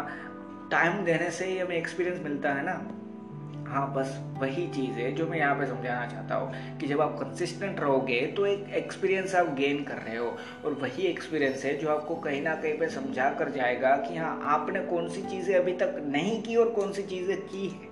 टाइम 0.70 1.04
देने 1.04 1.30
से 1.30 1.44
ही 1.44 1.58
हमें 1.58 1.76
एक्सपीरियंस 1.76 2.20
मिलता 2.24 2.52
है 2.52 2.64
ना। 2.64 2.80
हाँ 3.68 3.92
बस 3.94 4.16
वही 4.38 4.66
चीज़ 4.68 4.90
है 4.90 5.10
जो 5.12 5.26
मैं 5.26 5.38
यहाँ 5.38 5.54
पे 5.54 5.66
समझाना 5.66 6.06
चाहता 6.06 6.34
हूँ 6.34 6.78
कि 6.78 6.86
जब 6.86 7.00
आप 7.00 7.12
कंसिस्टेंट 7.18 7.80
रहोगे 7.80 8.20
तो 8.36 8.46
एक 8.46 8.72
एक्सपीरियंस 8.76 9.34
आप 9.34 9.52
गेन 9.54 9.82
कर 9.84 9.96
रहे 9.96 10.16
हो 10.16 10.26
और 10.64 10.72
वही 10.72 11.02
एक्सपीरियंस 11.02 11.64
है 11.64 11.76
जो 11.78 11.88
आपको 11.88 12.14
कहीं 12.14 12.40
ना 12.42 12.54
कहीं 12.54 12.78
पे 12.78 12.88
समझा 12.88 13.28
कर 13.30 13.50
जाएगा 13.50 13.96
कि 13.96 14.16
हाँ 14.16 14.40
आपने 14.46 14.80
कौन 14.80 15.08
सी 15.08 15.22
चीज़ें 15.22 15.54
अभी 15.56 15.72
तक 15.72 16.02
नहीं 16.06 16.42
की 16.42 16.56
और 16.56 16.70
कौन 16.70 16.92
सी 16.92 17.02
चीज़ें 17.02 17.36
की 17.42 17.66
है। 17.66 17.88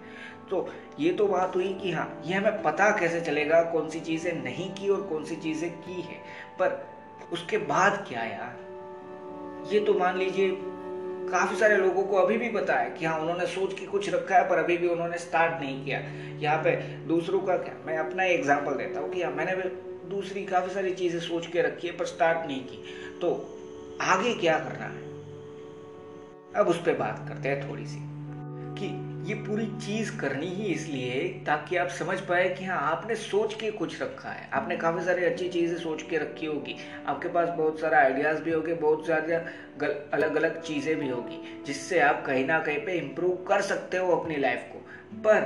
तो 0.51 0.67
ये 1.01 1.13
तो 1.13 1.27
बात 1.27 1.57
हुई 1.57 1.73
कि 1.75 1.91
हाँ 1.93 2.23
ये 2.27 2.35
हमें 2.35 2.63
पता 2.63 2.91
कैसे 2.91 3.21
चलेगा 3.21 3.63
कौन 3.63 3.89
सी 3.89 4.01
चीज़ें 4.01 4.33
नहीं 4.45 4.71
की 4.71 4.89
और 4.89 5.03
कौन 5.03 5.25
सी 5.25 5.37
चीज़ें 5.37 5.71
की 5.71 6.01
है। 6.01 6.17
पर 6.61 6.79
उसके 7.33 7.59
बाद 7.59 8.05
क्या 8.09 8.23
यार? 8.23 8.57
ये 9.73 9.81
तो 9.81 9.95
मान 9.95 10.19
लीजिए 10.19 10.51
काफ़ी 11.29 11.57
सारे 11.57 11.77
लोगों 11.77 12.03
को 12.05 12.17
अभी 12.17 12.39
भी 12.39 12.49
पता 12.49 12.75
है 12.75 12.91
कि 12.91 13.05
हाँ 13.05 13.19
उन्होंने 13.19 13.47
सोच 13.47 13.79
के 13.81 13.87
कुछ 13.87 14.09
रखा 14.11 14.37
है, 14.37 14.49
पर 14.49 14.59
अभी 14.59 14.77
भी 14.77 14.89
उन्होंने 14.89 15.19
स्टार्ट 15.19 15.61
नहीं 15.63 15.85
किया। 15.85 15.99
यहाँ 16.39 16.59
पे 16.59 16.77
दूसरों 17.09 17.41
का 17.41 17.57
क्या? 17.57 17.75
मैं 17.87 17.99
अपना 17.99 18.25
एग्ज़ाम्पल 18.25 18.75
देता 18.75 19.01
हूँ 19.01 19.11
कि 19.11 19.23
हाँ 19.23 19.33
मैंने 19.33 19.55
भी 19.55 19.69
दूसरी 20.09 20.45
काफ़ी 20.45 20.75
सारी 20.75 20.95
चीज़ें 20.95 21.21
सोच 21.21 21.47
के 21.47 21.63
रखी 21.63 21.87
है, 21.89 21.97
पर 21.97 22.05
स्टार्ट 22.05 22.47
नहीं 22.47 22.61
की। 22.61 22.83
तो 23.21 23.59
आगे 24.01 24.35
क्या 24.35 24.59
करना 24.59 24.85
है? 24.85 25.07
अब 26.57 26.69
उस 26.69 26.79
पर 26.83 26.93
बात 26.93 27.25
करते 27.29 27.49
हैं 27.49 27.71
थोड़ी 27.71 27.87
सी 27.87 27.99
कि 28.81 28.89
ये 29.29 29.35
पूरी 29.35 29.67
चीज़ 29.77 30.11
करनी 30.17 30.47
ही 30.47 30.65
इसलिए 30.65 31.23
ताकि 31.47 31.77
आप 31.77 31.89
समझ 31.89 32.19
पाए 32.21 32.49
कि 32.49 32.65
हाँ 32.65 32.79
आपने 32.83 33.15
सोच 33.15 33.55
के 33.55 33.71
कुछ 33.71 34.01
रखा 34.03 34.29
है। 34.29 34.49
आपने 34.51 34.77
काफ़ी 34.77 35.05
सारी 35.05 35.25
अच्छी 35.25 35.49
चीज़ें 35.49 35.77
सोच 35.79 36.03
के 36.03 36.19
रखी 36.19 36.47
होगी। 36.47 36.77
आपके 37.07 37.29
पास 37.29 37.49
बहुत 37.49 37.81
सारा 37.81 37.99
आइडियाज़ 37.99 38.41
भी 38.43 38.53
होंगे 38.53 38.75
बहुत 38.75 39.07
सारे 39.07 39.41
गल, 39.79 39.93
अलग 40.13 40.37
अलग 40.37 40.61
चीज़ें 40.63 40.97
भी 40.97 41.09
होगी 41.09 41.63
जिससे 41.67 41.99
आप 42.01 42.25
कहीं 42.27 42.45
ना 42.45 42.59
कहीं 42.59 42.79
पे 42.79 42.93
इम्प्रूव 42.93 43.35
कर 43.49 43.63
सकते 43.63 43.97
हो 43.97 44.17
अपनी 44.17 44.37
लाइफ 44.37 44.65
को। 44.73 44.79
पर 45.21 45.41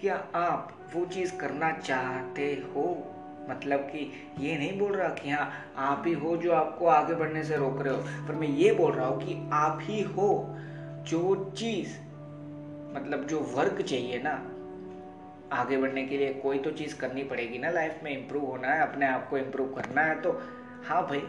क्या 0.00 0.16
आप 0.34 0.90
वो 0.94 1.04
चीज़ 1.06 1.36
करना 1.36 1.70
चाहते 1.72 2.52
हो? 2.74 2.84
मतलब 3.50 3.80
कि 3.80 4.10
ये 4.38 4.56
नहीं 4.56 4.78
बोल 4.78 4.92
रहा 4.92 5.08
कि 5.08 5.30
हाँ 5.30 5.72
आप 5.76 6.02
ही 6.06 6.12
हो 6.12 6.36
जो 6.36 6.52
आपको 6.52 6.86
आगे 6.86 7.14
बढ़ने 7.14 7.44
से 7.44 7.56
रोक 7.56 7.80
रहे 7.82 7.94
हो। 7.94 8.26
पर 8.28 8.34
मैं 8.34 8.48
ये 8.48 8.72
बोल 8.72 8.92
रहा 8.92 9.06
हूँ 9.06 9.20
कि 9.20 9.50
आप 9.52 9.78
ही 9.82 10.02
हो 10.02 10.28
जो 11.08 11.54
चीज़ 11.58 11.96
मतलब 12.98 13.26
जो 13.26 13.40
वर्क 13.54 13.82
चाहिए 13.82 14.20
ना, 14.24 14.30
आगे 15.52 15.76
बढ़ने 15.76 16.04
के 16.04 16.16
लिए 16.18 16.32
कोई 16.34 16.58
तो 16.58 16.70
चीज़ 16.70 16.96
करनी 16.96 17.22
पड़ेगी 17.24 17.58
ना 17.58 17.70
लाइफ 17.70 18.00
में 18.02 18.10
इम्प्रूव 18.10 18.44
होना 18.44 18.68
है, 18.68 18.80
अपने 18.82 19.06
आप 19.06 19.28
को 19.30 19.38
इम्प्रूव 19.38 19.72
करना 19.74 20.02
है 20.02 20.20
तो 20.22 20.32
हाँ 20.86 21.02
भाई 21.06 21.20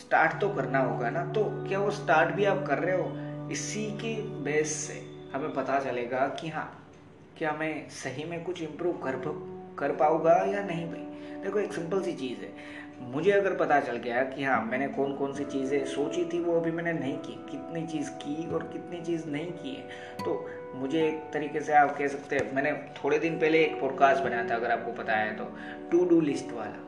स्टार्ट 0.00 0.40
तो 0.40 0.48
करना 0.48 0.78
होगा 0.78 1.10
ना 1.10 1.24
तो 1.32 1.44
क्या 1.68 1.78
वो 1.78 1.90
स्टार्ट 1.90 2.34
भी 2.34 2.44
आप 2.44 2.64
कर 2.66 2.78
रहे 2.78 2.96
हो? 2.96 3.48
इसी 3.52 3.84
के 4.00 4.14
बेस 4.42 4.72
से 4.86 5.00
हमें 5.34 5.52
पता 5.54 5.78
चलेगा 5.80 6.26
कि 6.40 6.48
हाँ 6.48 6.66
क्या 7.38 7.52
मैं 7.52 7.88
सही 7.88 8.24
में 8.24 8.42
कुछ 8.44 8.62
इम्प्रूव 8.62 9.00
कर 9.04 9.16
कर 9.78 9.92
पाऊँगा 9.96 10.34
या 10.44 10.62
नहीं 10.62 10.86
भाई? 10.86 11.06
देखो, 11.42 11.58
एक 11.58 11.72
सिंपल 11.72 12.02
सी 12.02 12.12
चीज़ 12.12 12.44
है। 12.44 12.80
मुझे 13.00 13.30
अगर 13.30 13.54
पता 13.54 13.80
चल 13.80 13.96
गया 13.96 14.22
कि 14.22 14.44
हाँ 14.44 14.64
मैंने 14.64 14.88
कौन 14.88 15.14
कौन 15.14 15.32
सी 15.32 15.44
चीज़ें 15.44 15.84
सोची 15.84 16.24
थी, 16.24 16.40
वो 16.40 16.60
अभी 16.60 16.70
मैंने 16.70 16.92
नहीं 16.92 17.16
की, 17.18 17.32
कितनी 17.32 17.86
चीज़ 17.86 18.10
की 18.10 18.54
और 18.54 18.62
कितनी 18.62 19.00
चीज़ 19.00 19.26
नहीं 19.26 19.52
की 19.52 19.74
है। 19.74 19.82
तो 20.24 20.50
मुझे 20.74 21.08
एक 21.08 21.30
तरीके 21.32 21.60
से 21.60 21.72
आप 21.72 21.98
कह 21.98 22.08
सकते 22.08 22.36
हैं, 22.36 22.54
मैंने 22.54 22.72
थोड़े 22.72 23.18
दिन 23.18 23.38
पहले 23.38 23.64
एक 23.64 23.80
पॉडकास्ट 23.80 24.22
बनाया 24.22 24.50
था, 24.50 24.54
अगर 24.54 24.70
आपको 24.70 24.92
पता 24.92 25.12
है 25.12 25.36
तो 25.36 25.44
टू 25.90 26.04
डू 26.04 26.20
लिस्ट 26.20 26.52
वाला। 26.52 26.86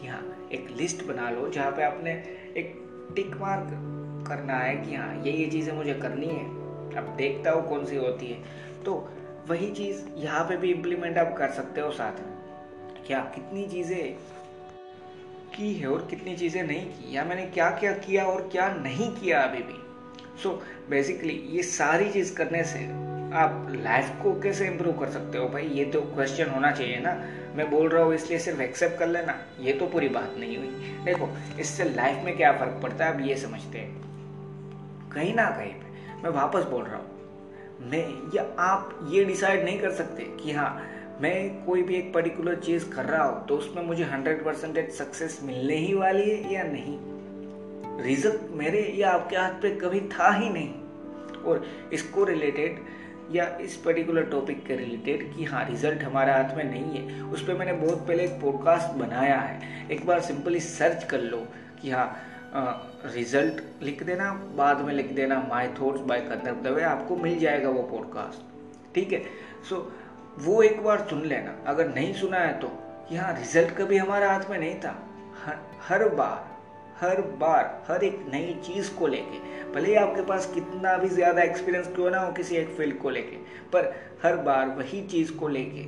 कि 0.00 0.06
हाँ 0.06 0.48
एक 0.52 0.68
लिस्ट 0.70 1.04
बना 1.04 1.30
लो, 1.30 1.48
जहाँ 1.48 1.72
पे 1.72 1.82
आपने 1.82 2.12
एक 2.56 2.80
टिक 3.16 3.36
मार्क 3.36 3.70
करना 4.28 4.54
है 4.54 4.76
कि 4.76 4.94
हाँ 4.94 5.22
ये 5.22 5.32
ये 5.32 5.46
चीज़ें 5.46 5.74
मुझे 5.74 5.94
करनी 5.94 6.26
है, 6.26 6.44
अब 6.96 7.14
देखता 7.16 7.50
हो 7.50 7.62
कौन 7.62 7.84
सी 7.84 7.96
होती 7.96 8.26
है। 8.26 8.42
तो 8.84 9.08
वही 9.48 9.70
चीज़ 9.72 10.06
यहाँ 10.16 10.44
पे 10.44 10.56
भी 10.56 10.72
इम्प्लीमेंट 10.72 11.18
आप 11.18 11.36
कर 11.38 11.48
सकते 11.48 11.80
हो 11.80 11.90
साथ 11.90 12.12
में। 12.12 12.33
क्या 13.06 13.18
कितनी 13.34 13.66
चीज़ें 13.66 14.16
की 15.56 15.74
है 15.74 15.86
और 15.86 16.06
कितनी 16.10 16.36
चीज़ें 16.36 16.62
नहीं 16.62 16.84
की? 16.86 17.16
या 17.16 17.24
मैंने 17.24 17.46
क्या 17.46 17.70
क्या 17.70 17.92
किया 17.92 18.24
और 18.24 18.48
क्या 18.52 18.68
नहीं 18.68 19.10
किया 19.14 19.40
अभी 19.40 19.58
भी? 19.58 19.78
सो 20.42 20.48
so, 20.48 20.90
बेसिकली 20.90 21.32
ये 21.32 21.62
सारी 21.62 22.10
चीज़ 22.10 22.34
करने 22.36 22.64
से 22.64 22.78
आप 23.34 23.66
लाइफ 23.70 24.10
को 24.22 24.40
कैसे 24.40 24.66
इम्प्रूव 24.66 24.98
कर 24.98 25.10
सकते 25.10 25.38
हो? 25.38 25.48
भाई 25.48 25.66
ये 25.66 25.84
तो 25.84 26.00
क्वेश्चन 26.00 26.50
होना 26.50 26.70
चाहिए 26.70 26.98
ना। 27.00 27.12
मैं 27.56 27.70
बोल 27.70 27.88
रहा 27.88 28.04
हूँ 28.04 28.14
इसलिए 28.14 28.38
सिर्फ़ 28.38 28.60
एक्सेप्ट 28.60 28.98
कर 28.98 29.06
लेना। 29.06 29.38
ये 29.60 29.72
तो 29.72 29.86
पूरी 29.86 30.08
बात 30.08 30.34
नहीं 30.38 30.56
हुई। 30.56 30.68
देखो 31.04 31.28
इससे 31.60 31.84
लाइफ 31.84 32.24
में 32.24 32.36
क्या 32.36 32.52
फ़र्क 32.52 32.80
पड़ता 32.82 33.04
है? 33.04 33.14
अब 33.14 33.26
ये 33.28 33.36
समझते 33.36 33.78
हैं। 33.78 35.10
कहीं 35.10 35.34
ना 35.34 35.50
कहीं 35.50 35.72
पे 35.72 36.22
मैं 36.22 36.30
वापस 36.30 36.64
बोल 36.64 36.84
रहा 36.84 36.96
हूँ। 36.96 37.12
मैं 37.80 38.32
या 38.34 38.46
आप 38.58 39.08
ये 39.10 39.24
डिसाइड 39.24 39.64
नहीं 39.64 39.78
कर 39.78 39.90
सकते 39.90 40.22
कि 40.22 40.52
हाँ 40.52 40.93
मैं 41.20 41.64
कोई 41.64 41.82
भी 41.82 41.94
एक 41.94 42.12
पर्टिकुलर 42.14 42.54
चीज़ 42.54 42.88
कर 42.90 43.04
रहा 43.04 43.24
हूँ 43.24 43.46
तो 43.46 43.56
उसमें 43.56 43.82
मुझे 43.82 44.04
हंड्रेड 44.04 44.44
परसेंटेज 44.44 44.90
सक्सेस 44.90 45.38
मिलने 45.42 45.76
ही 45.76 45.94
वाली 45.94 46.30
है 46.30 46.54
या 46.54 46.62
नहीं? 46.62 46.98
रिज़ल्ट 48.02 48.50
मेरे 48.50 48.80
या 48.96 49.10
आपके 49.10 49.36
हाथ 49.36 49.60
पे 49.62 49.74
कभी 49.76 50.00
था 50.00 50.30
ही 50.30 50.48
नहीं। 50.50 50.74
और 51.42 51.64
इसको 51.92 52.24
रिलेटेड 52.24 52.78
या 53.32 53.46
इस 53.60 53.76
पर्टिकुलर 53.76 54.22
टॉपिक 54.22 54.64
के 54.66 54.76
रिलेटेड 54.76 55.36
कि 55.36 55.44
हाँ 55.44 55.64
रिज़ल्ट 55.68 56.02
हमारे 56.02 56.32
हाथ 56.32 56.56
में 56.56 56.64
नहीं 56.64 56.98
है। 56.98 57.22
उस 57.22 57.46
पर 57.46 57.54
मैंने 57.54 57.72
बहुत 57.72 58.06
पहले 58.08 58.24
एक 58.24 58.40
पॉडकास्ट 58.40 58.96
बनाया 58.98 59.38
है। 59.38 59.88
एक 59.90 60.06
बार 60.06 60.20
सिंपली 60.20 60.60
सर्च 60.60 61.04
कर 61.04 61.20
लो 61.20 61.46
कि 61.82 61.90
हाँ 61.90 62.06
रिज़ल्ट 63.06 63.62
लिख 63.82 64.02
देना 64.02 64.32
बाद 64.56 64.80
में 64.80 64.92
लिख 64.94 65.12
देना 65.12 65.38
my 65.48 65.68
thoughts 65.80 66.00
by 66.00 66.20
Kandar 66.20 66.70
Dave 66.70 66.82
आपको 66.82 67.16
मिल 67.16 67.38
जाएगा 67.38 67.68
वो 67.68 67.82
पॉडकास्ट 67.82 68.94
ठीक 68.94 69.12
है? 69.12 69.22
सो 69.68 69.76
so, 69.76 69.82
वो 70.38 70.62
एक 70.62 70.82
बार 70.82 71.06
सुन 71.10 71.22
लेना। 71.22 71.64
अगर 71.66 71.88
नहीं 71.88 72.14
सुना 72.14 72.38
है 72.38 72.60
तो। 72.60 72.68
कि 73.08 73.16
हाँ 73.16 73.38
रिज़ल्ट 73.38 73.70
कभी 73.70 73.96
हमारे 73.96 74.26
हाथ 74.26 74.50
में 74.50 74.58
नहीं 74.58 74.74
था। 74.74 75.08
हर 75.44 75.58
हर 75.88 76.08
बार 76.08 76.54
हर 77.00 77.20
बार, 77.20 77.84
हर 77.88 78.04
एक 78.04 78.26
नई 78.32 78.60
चीज़ 78.64 78.94
को 78.94 79.06
लेके। 79.06 79.38
भले 79.72 79.88
ही 79.88 79.94
आपके 79.94 80.22
पास 80.22 80.52
कितना 80.54 80.96
भी 80.96 81.08
ज़्यादा 81.08 81.42
एक्सपीरियंस 81.42 81.86
क्यों 81.86 82.10
ना 82.10 82.18
हो 82.18 82.32
किसी 82.32 82.56
एक 82.56 82.68
फ़ील्ड 82.68 82.98
को 82.98 83.10
लेके। 83.10 83.36
पर 83.72 83.94
हर 84.22 84.36
बार 84.36 84.68
वही 84.68 85.06
चीज़ 85.06 85.32
को 85.32 85.48
लेके 85.48 85.82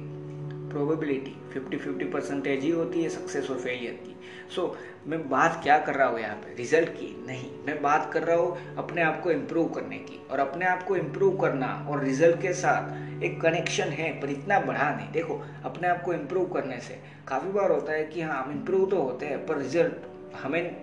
प्रोबेबिलिटी 0.71 1.37
50 1.55 1.79
50 1.79 2.13
परसेंटेज 2.13 2.61
ही 2.61 2.71
होती 2.71 3.03
है 3.03 3.09
सक्सेस 3.09 3.51
और 3.51 3.59
फेलियर 3.59 3.93
की। 3.93 4.16
सो 4.55 4.63
so, 4.63 5.09
मैं 5.09 5.29
बात 5.29 5.61
क्या 5.63 5.79
कर 5.79 5.95
रहा 5.95 6.09
हूँ 6.09 6.21
यहाँ 6.21 6.37
पे? 6.37 6.55
रिज़ल्ट 6.55 6.89
की? 6.89 7.25
नहीं। 7.27 7.51
मैं 7.67 7.83
बात 7.83 8.13
कर 8.13 8.23
रहा 8.23 8.37
हूँ 8.37 8.77
अपने 8.77 9.03
आप 9.03 9.21
को 9.23 9.31
इम्प्रूव 9.31 9.69
करने 9.69 9.99
की। 9.99 10.27
और 10.31 10.39
अपने 10.39 10.67
आप 10.67 10.83
को 10.83 10.97
इम्प्रूव 10.97 11.37
करना 11.37 11.87
और 11.91 12.05
रिज़ल्ट 12.05 12.43
के 12.43 12.53
साथ 12.53 13.23
एक 13.23 13.41
कनेक्शन 13.41 13.85
है 13.85 14.21
पर 14.21 14.31
इतना 14.31 14.61
बड़ा 14.61 14.97
नहीं। 14.97 15.13
देखो 15.13 15.43
अपने 15.65 15.89
आप 15.89 16.03
को 16.03 16.13
इम्प्रूव 16.13 16.47
करने 16.47 16.81
से 16.81 17.01
काफ़ी 17.29 17.53
बार 17.53 17.71
होता 17.71 17.93
है 17.93 18.05
कि 18.05 18.23
हाँ 18.23 18.45
हम 18.45 18.53
इम्प्रूव 18.53 18.91
तो 18.91 19.03
होते 19.03 19.27
हैं 19.27 19.47
पर 19.47 19.59
रिज़ल्ट 19.59 19.93
हमें 20.37 20.77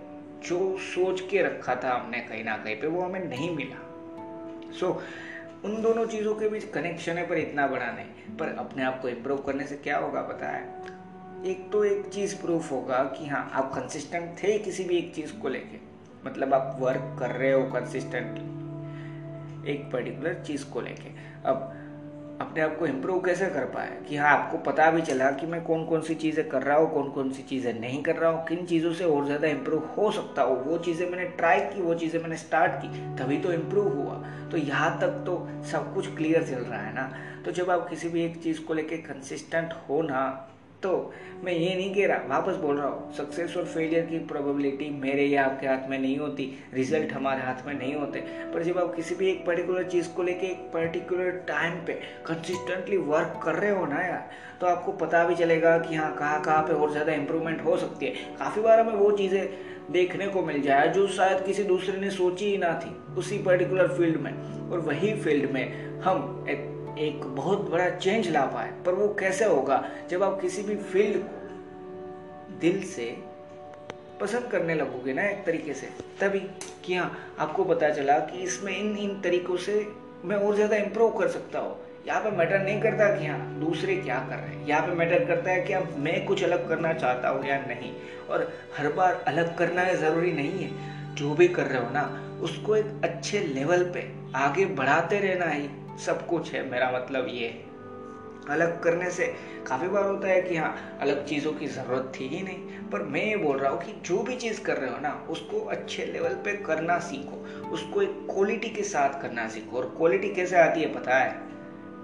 जो 0.46 0.78
सोच 0.78 1.20
के 1.20 1.42
रखा 1.42 1.74
था 1.74 1.94
हमने 1.94 2.20
कहीं 2.20 2.44
ना 2.44 2.56
कहीं 2.56 2.80
पे 2.80 2.86
वो 2.86 3.02
हमें 3.02 3.28
नहीं 3.28 3.56
मिला। 3.56 3.80
सो 4.80 4.86
so, 4.86 5.00
उन 5.64 5.82
दोनों 5.82 6.06
चीज़ों 6.06 6.34
के 6.34 6.48
बीच 6.48 6.64
कनेक्शन 6.64 7.12
है 7.12 7.26
पर 7.26 7.38
इतना 7.38 7.66
बड़ा 7.66 7.86
नहीं। 7.86 8.36
पर 8.36 8.56
अपने 8.58 8.84
आप 8.84 9.00
को 9.00 9.08
इम्प्रूव 9.08 9.38
करने 9.38 9.66
से 9.66 9.76
क्या 9.76 9.98
होगा 9.98 10.22
पता 10.22 10.46
है? 10.46 10.93
एक 11.44 11.72
तो 11.72 11.84
एक 11.84 12.06
चीज़ 12.06 12.36
प्रूफ 12.36 12.72
होगा 12.72 13.12
कि 13.16 13.26
हाँ 13.26 13.50
आप 13.54 13.74
कंसिस्टेंट 13.74 14.42
थे 14.42 14.58
किसी 14.58 14.84
भी 14.84 14.96
एक 14.96 15.14
चीज़ 15.14 15.32
को 15.32 15.48
लेके। 15.48 15.78
मतलब 16.26 16.54
आप 16.54 16.76
वर्क 16.80 17.16
कर 17.18 17.30
रहे 17.30 17.52
हो 17.52 17.62
कंसिस्टेंटली 17.62 19.72
एक 19.72 19.92
पर्टिकुलर 19.92 20.42
चीज़ 20.46 20.64
को 20.64 20.80
लेके। 20.80 21.08
अब 21.44 21.80
अपने 22.40 22.62
आप 22.62 22.78
को 22.78 22.86
इम्प्रूव 22.86 23.20
कैसे 23.20 23.46
कर 23.46 23.64
पाए? 23.64 23.98
कि 24.08 24.16
हाँ 24.16 24.30
आपको 24.30 24.58
पता 24.58 24.90
भी 24.90 25.02
चला 25.02 25.30
कि 25.30 25.46
मैं 25.46 25.64
कौन 25.64 25.84
कौन 25.84 26.00
सी 26.00 26.14
चीज़ें 26.14 26.48
कर 26.48 26.62
रहा 26.62 26.76
हूँ 26.76 26.94
कौन 26.94 27.10
कौन 27.10 27.32
सी 27.32 27.42
चीज़ें 27.42 27.80
नहीं 27.80 28.02
कर 28.02 28.16
रहा 28.16 28.30
हूँ, 28.30 28.46
किन 28.46 28.66
चीज़ों 28.66 28.92
से 28.92 29.04
और 29.04 29.26
ज़्यादा 29.26 29.48
इम्प्रूव 29.48 29.90
हो 29.96 30.10
सकता 30.10 30.42
हो। 30.42 30.54
वो 30.54 30.78
चीज़ें 30.78 31.10
मैंने 31.10 31.24
ट्राई 31.24 31.60
की, 31.60 31.82
वो 31.82 31.94
चीज़ें 31.94 32.20
मैंने 32.20 32.36
स्टार्ट 32.36 32.72
की, 32.72 33.16
तभी 33.16 33.38
तो 33.38 33.52
इम्प्रूव 33.52 33.92
हुआ। 33.92 34.14
तो 34.50 34.56
यहाँ 34.56 35.00
तक 35.00 35.22
तो 35.26 35.48
सब 35.72 35.94
कुछ 35.94 36.16
क्लियर 36.16 36.42
चल 36.42 36.54
रहा 36.54 36.80
है 36.80 36.94
ना। 36.94 37.12
तो 37.44 37.50
जब 37.50 37.70
आप 37.70 37.90
किसी 37.90 38.08
भी 38.08 38.24
एक 38.24 38.42
चीज़ 38.42 38.60
को 38.60 38.74
लेकर 38.74 38.96
कंसिस्टेंट 38.96 39.72
हो 39.88 40.02
ना 40.02 40.50
तो 40.84 41.12
मैं 41.44 41.52
ये 41.52 41.74
नहीं 41.74 41.94
कह 41.94 42.06
रहा, 42.06 42.16
वापस 42.28 42.56
बोल 42.56 42.76
रहा 42.76 42.86
हूँ 42.86 43.12
सक्सेस 43.14 43.56
और 43.56 43.64
फेलियर 43.64 44.04
की 44.06 44.18
प्रोबेबिलिटी 44.26 44.88
मेरे 45.00 45.24
या 45.26 45.44
आपके 45.44 45.66
हाथ 45.66 45.88
में 45.90 45.98
नहीं 45.98 46.16
होती 46.18 46.46
रिज़ल्ट 46.74 47.12
हमारे 47.12 47.42
हाथ 47.42 47.66
में 47.66 47.72
नहीं 47.74 47.94
होते। 47.94 48.20
पर 48.54 48.62
जब 48.62 48.78
आप 48.78 48.94
किसी 48.96 49.14
भी 49.14 49.30
एक 49.30 49.44
पर्टिकुलर 49.46 49.88
चीज़ 49.90 50.08
को 50.08 50.22
लेके 50.22 50.46
एक 50.46 50.70
पर्टिकुलर 50.74 51.30
टाइम 51.48 51.74
पे 51.86 51.92
कंसिस्टेंटली 52.26 52.96
वर्क 52.96 53.40
कर 53.44 53.54
रहे 53.54 53.70
हो 53.70 53.86
ना 53.86 54.02
यार 54.02 54.30
तो 54.60 54.66
आपको 54.66 54.92
पता 54.98 55.24
भी 55.24 55.34
चलेगा 55.34 55.76
कि 55.78 55.94
हाँ 55.94 56.14
कहाँ 56.16 56.42
कहाँ 56.42 56.62
पे 56.62 56.72
और 56.72 56.90
ज़्यादा 56.92 57.12
इंप्रूवमेंट 57.12 57.64
हो 57.64 57.76
सकती 57.76 58.06
है। 58.06 58.12
काफ़ी 58.38 58.62
बार 58.62 58.80
हमें 58.80 58.94
वो 58.94 59.10
चीज़ें 59.12 59.48
देखने 59.92 60.26
को 60.26 60.42
मिल 60.42 60.60
जाए 60.62 60.88
जो 60.88 61.06
शायद 61.08 61.44
किसी 61.46 61.62
दूसरे 61.64 62.00
ने 62.00 62.10
सोची 62.10 62.44
ही 62.44 62.58
ना 62.58 62.72
थी, 62.74 62.94
उसी 63.18 63.38
पर्टिकुलर 63.38 63.88
फ़ील्ड 63.88 64.20
में। 64.20 64.32
और 64.70 64.78
वही 64.80 65.12
फ़ील्ड 65.14 65.50
में 65.50 66.00
हम 66.00 66.46
एक 66.50 66.73
एक 66.98 67.24
बहुत 67.26 67.68
बड़ा 67.70 67.88
चेंज 67.90 68.28
ला 68.28 68.44
पाए, 68.46 68.70
पर 68.86 68.94
वो 68.94 69.08
कैसे 69.20 69.44
होगा? 69.44 69.82
जब 70.10 70.22
आप 70.22 70.40
किसी 70.40 70.62
भी 70.62 70.76
फ़ील्ड 70.76 71.16
को 71.18 72.58
दिल 72.60 72.82
से 72.86 73.06
पसंद 74.20 74.50
करने 74.50 74.74
लगोगे 74.74 75.12
ना 75.12 75.22
एक 75.22 75.44
तरीके 75.46 75.74
से, 75.74 75.86
तभी 76.20 76.40
कि 76.84 76.94
हाँ 76.94 77.10
आपको 77.38 77.64
पता 77.64 77.90
चला 77.90 78.18
कि 78.20 78.42
इसमें 78.42 78.76
इन 78.76 78.96
इन 78.98 79.20
तरीकों 79.20 79.56
से 79.56 79.86
मैं 80.24 80.36
और 80.36 80.54
ज़्यादा 80.54 80.76
इम्प्रूव 80.76 81.10
कर 81.18 81.28
सकता 81.28 81.58
हूँ। 81.58 81.76
यहाँ 82.06 82.20
पे 82.20 82.30
मैटर 82.30 82.58
नहीं 82.58 82.80
करता 82.80 83.08
कि 83.18 83.26
हाँ 83.26 83.38
दूसरे 83.60 83.96
क्या 83.96 84.18
कर 84.30 84.36
रहे 84.36 84.54
हैं। 84.54 84.66
यहाँ 84.66 84.86
पे 84.86 84.94
मैटर 84.94 85.24
करता 85.24 85.50
है 85.50 85.60
कि 85.60 85.72
अब 85.72 85.94
मैं 85.98 86.24
कुछ 86.26 86.42
अलग 86.44 86.68
करना 86.68 86.92
चाहता 86.92 87.28
हूँ 87.28 87.46
या 87.46 87.58
नहीं। 87.58 87.92
और 88.30 88.52
हर 88.78 88.92
बार 88.92 89.22
अलग 89.28 89.56
करना 89.58 89.92
ज़रूरी 89.92 90.32
नहीं 90.32 90.64
है। 90.64 91.14
जो 91.14 91.34
भी 91.34 91.48
कर 91.48 91.66
रहे 91.66 91.84
हो 91.84 91.90
ना, 91.90 92.38
उसको 92.42 92.76
एक 92.76 93.00
अच्छे 93.04 93.40
लेवल 93.40 93.84
पे 93.94 94.10
आगे 94.36 94.64
बढ़ाते 94.66 95.18
रहना 95.18 95.50
ही 95.50 95.68
सब 95.98 96.26
कुछ 96.26 96.52
है, 96.52 96.70
मेरा 96.70 96.90
मतलब 96.90 97.26
ये। 97.28 97.46
है 97.46 97.74
अलग 98.50 98.82
करने 98.82 99.10
से 99.10 99.34
काफ़ी 99.66 99.88
बार 99.88 100.04
होता 100.04 100.28
है 100.28 100.42
कि 100.42 100.56
हाँ 100.56 100.98
अलग 101.00 101.26
चीज़ों 101.26 101.52
की 101.52 101.66
ज़रूरत 101.66 102.12
थी 102.20 102.28
ही 102.28 102.42
नहीं। 102.42 102.58
पर 102.90 103.02
मैं 103.02 103.24
ये 103.24 103.36
बोल 103.36 103.58
रहा 103.58 103.72
हूँ 103.72 103.80
कि 103.80 104.00
जो 104.00 104.22
भी 104.22 104.36
चीज़ 104.36 104.60
कर 104.60 104.76
रहे 104.76 104.90
हो 104.90 105.00
ना, 105.00 105.26
उसको 105.30 105.60
अच्छे 105.60 106.04
लेवल 106.04 106.34
पे 106.34 106.56
करना 106.56 106.98
सीखो। 106.98 107.68
उसको 107.68 108.02
एक 108.02 108.10
क्वालिटी 108.10 108.70
के 108.70 108.82
साथ 108.82 109.22
करना 109.22 109.48
सीखो। 109.48 109.76
और 109.76 109.94
क्वालिटी 109.96 110.28
कैसे 110.28 110.56
आती 110.56 110.80
है 110.80 110.94
पता 110.94 111.16
है? 111.16 111.32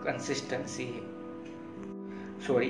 कंसिस्टेंसी 0.04 0.84
है। 0.84 1.00
सॉरी 2.40 2.68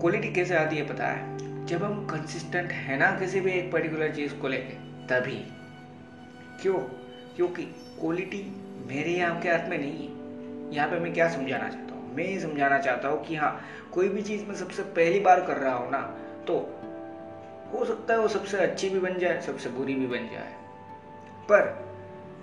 क्वालिटी 0.00 0.32
कैसे 0.32 0.56
आती 0.56 0.76
है 0.76 0.88
पता 0.88 1.06
है? 1.06 1.38
जब 1.66 1.84
हम 1.84 2.06
कंसिस्टेंट 2.06 2.72
है 2.72 2.96
ना 2.98 3.10
किसी 3.18 3.40
भी 3.40 3.52
एक 3.52 3.72
पर्टिकुलर 3.72 4.14
चीज़ 4.14 4.34
को 4.34 4.48
लेके, 4.48 4.74
तभी। 5.06 5.44
क्यों? 6.62 6.78
क्योंकि 7.36 7.62
क्वालिटी 8.00 8.52
मेरे 8.86 9.20
आपके 9.20 9.48
हाथ 9.48 9.68
में 9.68 9.78
नहीं 9.78 10.08
है। 10.08 10.21
यहाँ 10.72 10.88
पे 10.90 10.98
मैं 10.98 11.12
क्या 11.12 11.28
समझाना 11.28 11.68
चाहता 11.68 11.94
हूँ? 11.94 12.14
मैं 12.14 12.24
ये 12.24 12.38
समझाना 12.40 12.78
चाहता 12.78 13.08
हूँ 13.08 13.24
कि 13.24 13.36
हाँ 13.36 13.60
कोई 13.92 14.08
भी 14.08 14.22
चीज़ 14.22 14.44
मैं 14.44 14.54
सबसे 14.54 14.82
पहली 14.82 15.20
बार 15.20 15.40
कर 15.40 15.56
रहा 15.56 15.74
हूँ 15.74 15.90
ना 15.90 16.00
तो 16.46 16.58
हो 17.72 17.84
सकता 17.84 18.14
है 18.14 18.20
वो 18.20 18.28
सबसे 18.28 18.58
अच्छी 18.58 18.88
भी 18.88 19.00
बन 19.00 19.18
जाए, 19.18 19.40
सबसे 19.40 19.68
बुरी 19.68 19.94
भी 19.94 20.06
बन 20.06 20.28
जाए। 20.32 20.52
पर 21.50 21.92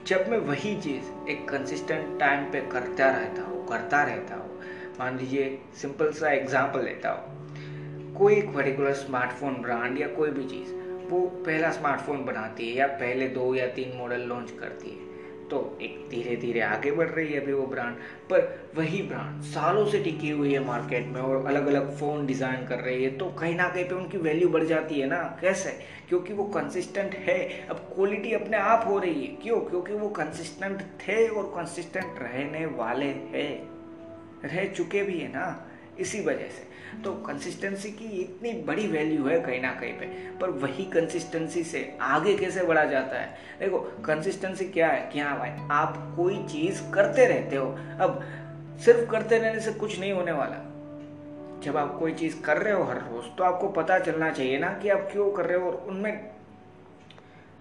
जब 0.08 0.30
मैं 0.30 0.38
वही 0.38 0.76
चीज़ 0.82 1.30
एक 1.30 1.48
कंसिस्टेंट 1.50 2.20
टाइम 2.20 2.52
पे 2.52 2.62
करता 2.62 3.10
रहता 3.10 3.42
हूँ, 3.42 3.68
करता 3.68 4.04
रहता 4.04 4.36
हूँ, 4.36 4.60
मान 5.00 5.18
लीजिए 5.18 5.60
सिंपल 5.82 6.12
सा 6.12 6.32
एग्ज़ाम्पल 6.32 6.84
लेता 6.84 7.12
हूँ। 7.12 8.14
कोई 8.14 8.36
एक 8.36 8.54
पर्टिकुलर 8.54 8.94
स्मार्टफ़ोन 8.94 9.62
ब्रांड 9.62 10.00
या 10.00 10.08
कोई 10.08 10.32
भी 10.32 10.44
चीज़, 10.44 10.74
वो 11.10 11.20
पहला 11.46 11.72
स्मार्टफ़ोन 11.72 12.26
बनाती 12.26 12.70
है 12.70 12.76
या 12.76 12.88
पहले 12.88 13.28
दो 13.28 13.54
या 13.56 13.68
तीन 13.68 13.98
मॉडल 13.98 14.22
लॉन्च 14.22 14.52
करती 14.52 14.90
है। 14.90 15.09
तो 15.50 15.78
एक 15.82 16.08
धीरे 16.10 16.36
धीरे 16.36 16.62
आगे 16.62 16.92
बढ़ 16.92 17.10
रही 17.10 17.34
है 17.34 17.40
अभी 17.42 17.54
वो 17.54 17.66
ब्रांड 17.66 17.96
पर 18.30 18.70
वही 18.76 19.02
ब्रांड 19.02 19.42
सालों 19.42 19.86
से 19.86 20.00
टिकी 20.00 20.30
हुई 20.30 20.54
है 20.54 20.66
मार्केट 20.66 21.08
में 21.08 21.22
और 21.22 21.46
अलग 21.46 21.68
अलग 21.68 21.98
फ़ोन 21.98 22.26
डिज़ाइन 22.26 22.66
कर 22.68 22.80
रही 22.80 23.04
है 23.04 23.18
तो 23.18 23.26
कहीं 23.26 23.56
ना 23.56 23.70
कहीं 23.70 23.86
पे 23.86 23.96
उनकी 23.96 24.18
वैल्यू 24.18 24.50
बढ़ 24.50 24.64
जाती 24.64 25.00
है 25.00 25.08
ना? 25.08 25.38
कैसे? 25.42 25.72
क्योंकि 26.10 26.34
वो 26.34 26.44
कंसिस्टेंट 26.44 27.14
है। 27.14 27.68
अब 27.70 27.76
क्वालिटी 27.76 28.34
अपने 28.34 28.58
आप 28.58 28.86
हो 28.88 29.00
रही 29.00 29.22
है। 29.22 29.28
क्यों? 29.28 29.60
क्योंकि 29.60 29.94
वो 29.94 30.10
कंसिस्टेंट 30.10 30.82
थे 30.82 31.28
और 31.28 31.44
कंसिस्टेंट 31.44 32.20
रहने 32.20 32.66
वाले 32.66 33.06
हैं। 33.06 33.70
रह 34.46 34.66
चुके 34.66 35.04
भी 35.04 35.20
है 35.20 35.28
ना? 35.28 35.69
इसी 36.00 36.22
वजह 36.22 36.48
से। 36.48 36.68
तो 37.04 37.12
कंसिस्टेंसी 37.14 37.90
की 37.92 38.06
इतनी 38.22 38.52
बड़ी 38.64 38.88
वैल्यू 38.88 39.28
है 39.28 39.40
कहीं 39.40 39.62
ना 39.62 39.72
कहीं 39.72 39.94
पे, 39.94 40.06
पर 40.40 40.50
वही 40.50 40.86
कंसिस्टेंसी 40.86 41.64
से 41.64 41.98
आगे 42.02 42.36
कैसे 42.38 42.64
बढ़ा 42.64 42.86
जाता 42.86 43.20
है? 43.20 43.38
देखो 43.60 43.80
कंसिस्टेंसी 44.06 44.66
क्या 44.66 44.88
है? 44.88 45.10
क्या 45.14 45.36
भाई, 45.36 45.50
आप 45.72 46.14
कोई 46.16 46.44
चीज़ 46.44 46.82
करते 46.92 47.26
रहते 47.26 47.56
हो, 47.56 47.68
अब 48.00 48.24
सिर्फ़ 48.86 49.10
करते 49.12 49.38
रहने 49.38 49.60
से 49.60 49.72
कुछ 49.74 50.00
नहीं 50.00 50.12
होने 50.12 50.32
वाला। 50.32 50.66
जब 51.64 51.78
आप 51.78 51.96
कोई 52.00 52.14
चीज़ 52.14 52.42
कर 52.42 52.58
रहे 52.58 52.74
हो 52.74 52.84
हर 52.84 52.98
रोज 52.98 53.26
तो 53.38 53.44
आपको 53.44 53.68
पता 53.68 54.00
चलना 54.00 54.30
चाहिए 54.32 54.60
ना 54.60 54.68
कि 54.74 54.90
आप 54.90 55.10
क्यों 55.12 55.32
कर 55.32 55.46
रहे 55.46 55.58
हो 55.58 55.68
और 55.68 55.86
उनमें 55.88 56.14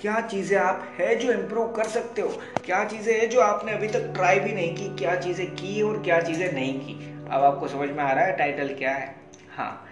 क्या 0.00 0.20
चीज़ें 0.20 0.58
आप 0.58 0.86
है 0.98 1.14
जो 1.16 1.32
इम्प्रूव 1.32 1.72
कर 1.72 1.88
सकते 1.88 2.22
हो? 2.22 2.28
क्या 2.64 2.84
चीज़ें 2.84 3.12
है 3.20 3.26
जो 3.26 3.40
आपने 3.40 3.72
अभी 3.72 3.88
तक 3.88 4.12
ट्राई 4.14 4.40
भी 4.40 4.52
नहीं 4.52 4.74
की, 4.76 4.96
क्या 4.96 5.14
चीज़ें 5.16 5.46
की 5.56 5.80
और 5.82 6.02
क्या 6.02 6.20
चीज़ें 6.20 6.52
नहीं 6.52 6.78
की? 6.80 7.17
अब 7.30 7.44
आपको 7.44 7.68
समझ 7.68 7.88
में 7.90 8.04
आ 8.04 8.12
रहा 8.12 8.24
है 8.24 8.36
टाइटल 8.36 8.74
क्या 8.74 8.90
है। 8.90 9.16
हाँ 9.56 9.84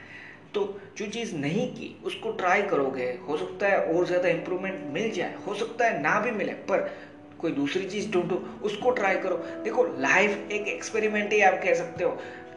तो 0.54 0.80
जो 0.96 1.06
चीज़ 1.06 1.36
नहीं 1.36 1.74
की, 1.74 2.00
उसको 2.04 2.30
ट्राई 2.30 2.62
करोगे, 2.62 3.18
हो 3.28 3.36
सकता 3.36 3.68
है 3.68 3.80
और 3.80 4.06
ज़्यादा 4.06 4.28
इंप्रूवमेंट 4.28 4.80
मिल 4.84 5.10
जाए, 5.10 5.34
हो 5.46 5.54
सकता 5.54 5.84
है 5.84 6.02
ना 6.02 6.20
भी 6.20 6.30
मिले, 6.30 6.52
पर 6.52 6.96
कोई 7.38 7.52
दूसरी 7.52 7.84
चीज़ 7.84 8.10
ढूंढो, 8.10 8.60
उसको 8.62 8.90
ट्राई 8.90 9.16
करो। 9.16 9.36
देखो 9.36 9.84
लाइफ 9.84 10.48
एक 10.52 10.68
एक्सपेरिमेंट 10.68 11.32
ही 11.32 11.40
आप 11.40 11.54
कह 11.54 11.74
सकते 11.74 12.04
हो। 12.04 12.10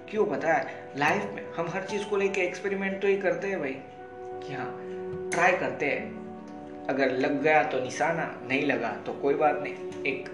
क्यों 0.10 0.26
पता 0.26 0.54
है? 0.54 0.90
लाइफ 0.98 1.32
में 1.34 1.54
हम 1.54 1.70
हर 1.70 1.84
चीज़ 1.84 2.06
को 2.06 2.18
लेके 2.18 2.42
एक्सपेरिमेंट 2.42 3.02
तो 3.02 3.08
ही 3.08 3.18
करते 3.18 3.48
हैं 3.48 3.60
भाई। 3.60 3.76
कि 4.48 4.54
हाँ 4.54 4.80
ट्राई 5.34 5.52
करते 5.52 5.86
हैं। 5.86 6.20
अगर 6.88 7.12
लग 7.12 7.44
गया 7.44 7.64
तो 7.64 7.80
निशाना, 7.80 8.42
नहीं 8.48 8.66
लगा 8.66 8.90
तो 9.06 9.14
कोई 9.14 9.34
बात 9.34 9.60
नहीं। 9.64 10.04
एक 10.04 10.30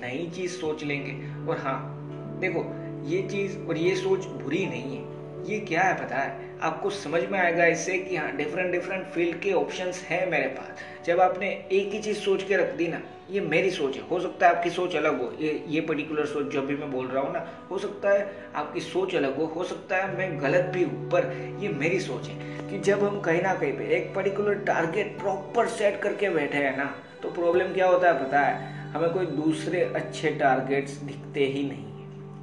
नई 0.00 0.30
चीज़ 0.34 0.52
सोच 0.52 0.84
लेंगे। 0.84 1.46
और 1.50 1.58
हाँ 1.58 1.96
देखो 2.40 2.79
ये 3.04 3.22
चीज़ 3.22 3.58
और 3.58 3.76
ये 3.76 3.94
सोच 3.96 4.26
बुरी 4.26 4.66
नहीं 4.66 4.96
है। 4.96 5.08
ये 5.50 5.58
क्या 5.58 5.82
है 5.82 5.94
पता 6.04 6.16
है? 6.16 6.48
आपको 6.62 6.90
समझ 6.90 7.22
में 7.22 7.38
आएगा 7.38 7.66
इससे 7.66 7.98
कि 7.98 8.16
हाँ 8.16 8.36
डिफरेंट 8.36 8.72
डिफरेंट 8.72 9.06
फ़ील्ड 9.06 9.40
के 9.40 9.52
ऑप्शंस 9.52 10.02
हैं 10.02 10.30
मेरे 10.30 10.46
पास। 10.46 11.06
जब 11.06 11.20
आपने 11.20 11.48
एक 11.72 11.92
ही 11.92 11.98
चीज़ 12.02 12.18
सोच 12.18 12.42
के 12.42 12.56
रख 12.56 12.74
दी 12.74 12.88
ना, 12.88 13.00
ये 13.30 13.40
मेरी 13.40 13.70
सोच 13.70 13.96
है। 13.96 14.02
हो 14.08 14.20
सकता 14.20 14.48
है 14.48 14.56
आपकी 14.56 14.70
सोच 14.70 14.96
अलग 14.96 15.20
हो। 15.22 15.32
ये 15.40 15.64
ये 15.68 15.80
पर्टिकुलर 15.80 16.26
सोच 16.26 16.46
जो 16.46 16.62
भी 16.62 16.76
मैं 16.76 16.90
बोल 16.92 17.06
रहा 17.06 17.22
हूँ 17.22 17.32
ना, 17.32 17.46
हो 17.70 17.78
सकता 17.78 18.10
है 18.10 18.50
आपकी 18.54 18.80
सोच 18.80 19.14
अलग 19.14 19.36
हो। 19.36 19.46
हो 19.46 19.64
सकता 19.64 19.96
है 19.96 20.16
मैं 20.18 20.40
गलत 20.42 20.70
भी 20.74 20.82
हूँ, 20.82 21.08
पर 21.10 21.58
ये 21.62 21.68
मेरी 21.68 22.00
सोच 22.00 22.28
है 22.28 22.68
कि 22.70 22.78
जब 22.78 23.04
हम 23.04 23.20
कहीं 23.20 23.42
ना 23.42 23.54
कहीं 23.54 23.72
पे 23.72 23.94
एक 23.96 24.14
पर्टिकुलर 24.14 24.54
टारगेट 24.54 25.18
प्रॉपर 25.18 25.68
सेट 25.68 26.00
करके 26.02 26.30
बैठे 26.30 26.58
हैं 26.58 26.76
ना 26.76 26.94
तो 27.22 27.30
प्रॉब्लम 27.30 27.72
क्या 27.74 27.86
होता 27.86 28.12
है 28.12 28.24
पता 28.24 28.40
है? 28.40 28.78
हमें 28.92 29.10
कोई 29.10 29.26
दूसरे 29.26 29.80
अच्छे 29.96 30.30
टारगेट्स 30.30 30.92
दिखते 30.92 31.44
ही 31.46 31.62
नहीं। 31.62 31.89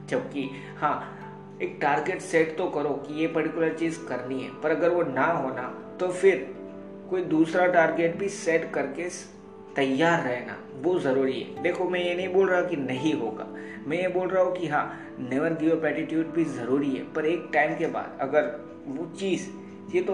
जबकि 0.10 0.50
हाँ 0.78 1.14
एक 1.62 1.78
टारगेट 1.82 2.22
सेट 2.22 2.58
तो 2.58 2.66
करो 2.70 2.90
कि 3.08 3.20
ये 3.22 3.28
पर्टिकुलर 3.28 3.74
चीज़ 3.74 3.98
करनी 4.06 4.42
है, 4.42 4.50
पर 4.62 4.72
अगर 4.72 4.90
वो 4.90 5.04
ना 5.04 5.26
होना 5.26 5.62
तो 6.00 6.08
फिर 6.10 6.56
कोई 7.10 7.22
दूसरा 7.26 7.66
टारगेट 7.68 8.18
भी 8.18 8.30
सेट 8.30 8.72
करके 8.74 9.10
तैयार 9.76 10.24
रहना, 10.24 10.56
वो 10.82 10.98
ज़रूरी 11.00 11.34
है। 11.34 11.62
देखो, 11.64 11.90
मैं 11.90 12.00
ये 12.00 12.16
नहीं 12.16 12.28
बोल 12.30 12.50
रहा 12.50 12.62
कि 12.62 12.76
नहीं 12.76 13.14
होगा। 13.14 13.48
मैं 13.88 13.98
ये 13.98 14.08
बोल 14.08 14.28
रहा 14.28 14.44
हूँ 14.44 14.56
कि 14.56 14.68
हाँ 14.68 14.86
नेवर 15.20 15.54
गिव 15.54 15.76
अप 15.76 15.86
एटीट्यूड 15.86 16.34
भी 16.34 16.44
ज़रूरी 16.46 16.90
है, 16.92 17.04
पर 17.14 17.26
एक 17.26 17.50
टाइम 17.54 17.76
के 17.78 17.88
बाद 17.88 18.18
अगर 18.22 18.50
वो 18.88 19.06
चीज़, 19.20 19.48
ये 19.96 20.02
तो 20.02 20.14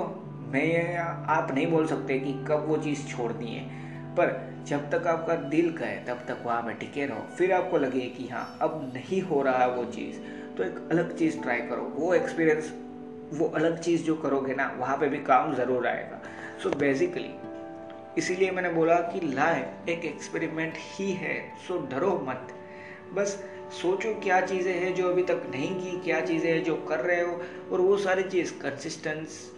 मैं 0.53 0.97
आप 0.97 1.51
नहीं 1.53 1.67
बोल 1.67 1.86
सकते 1.88 2.19
कि 2.19 2.34
कब 2.47 2.65
वो 2.67 2.77
चीज़ 2.77 3.08
छोड़नी 3.08 3.51
है। 3.51 3.82
पर 4.13 4.54
जब 4.67 4.89
तक 4.91 5.08
आपका 5.08 5.36
दिल 5.36 5.71
कहे, 5.71 5.95
तब 5.95 6.26
तक 6.28 6.38
वहाँ 6.45 6.62
पे 6.62 6.73
टिके 6.73 7.06
रहो। 7.06 7.36
फिर 7.36 7.54
आपको 7.54 7.78
लगे 7.78 7.99
कि 7.99 8.28
हाँ 8.28 8.58
अब 8.62 8.91
नहीं 8.93 9.21
हो 9.21 9.41
रहा 9.41 9.58
है 9.58 9.69
वो 9.69 9.86
चीज़। 9.86 10.17
तो 10.56 10.63
एक 10.63 10.88
अलग 10.91 11.17
चीज़ 11.17 11.41
ट्राई 11.41 11.60
करो। 11.60 11.82
वो 11.82 12.13
एक्सपीरियंस 12.13 12.73
वो 13.34 13.47
अलग 13.47 13.80
चीज़ 13.80 14.04
जो 14.04 14.15
करोगे 14.15 14.54
ना, 14.54 14.76
वहाँ 14.78 14.97
पे 14.97 15.08
भी 15.08 15.17
काम 15.17 15.56
ज़रूर 15.56 15.88
आएगा। 15.88 16.21
सो 16.63 16.69
so 16.69 16.78
बेसिकली 16.78 17.32
इसीलिए 18.17 18.52
मैंने 18.52 18.69
बोला 18.69 18.95
कि 18.95 19.19
लाइफ 19.34 19.89
एक 19.89 20.06
एक्सपेरिमेंट 20.06 20.73
ही 20.78 21.12
है। 21.12 21.56
सो 21.67 21.78
डरो 21.91 22.26
मत। 22.28 22.47
बस 23.13 23.43
सोचो 23.82 24.13
क्या 24.15 24.41
चीज़ें 24.41 24.73
हैं 24.73 24.95
जो 24.95 25.10
अभी 25.10 25.23
तक 25.23 25.43
नहीं 25.52 25.76
की, 25.76 26.02
क्या 26.04 26.21
चीज़ें 26.21 26.52
हैं 26.52 26.63
जो 26.63 26.76
कर 26.76 26.99
रहे 26.99 27.21
हो, 27.21 27.41
और 27.71 27.82
वो 27.82 27.97
सारी 27.97 28.23
चीज़ 28.23 28.54
कंसिस्टेंस 28.54 29.52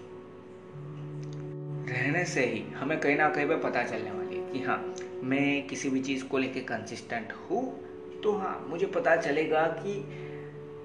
रहने 1.89 2.25
से 2.25 2.45
ही 2.45 2.73
हमें 2.73 2.99
कहीं 2.99 3.17
ना 3.17 3.29
कहीं 3.29 3.47
पे 3.47 3.55
पता 3.55 3.83
चलने 3.83 4.11
वाली 4.11 4.24
कि 4.55 4.61
हाँ 4.63 4.77
मैं 5.23 5.67
किसी 5.67 5.89
भी 5.89 5.99
चीज़ 6.01 6.23
को 6.23 6.37
लेके 6.37 6.59
कंसिस्टेंट 6.63 7.33
हूँ 7.49 7.63
तो 8.23 8.31
हाँ 8.33 8.65
मुझे 8.69 8.85
पता 8.85 9.15
चलेगा 9.15 9.65
कि 9.79 9.97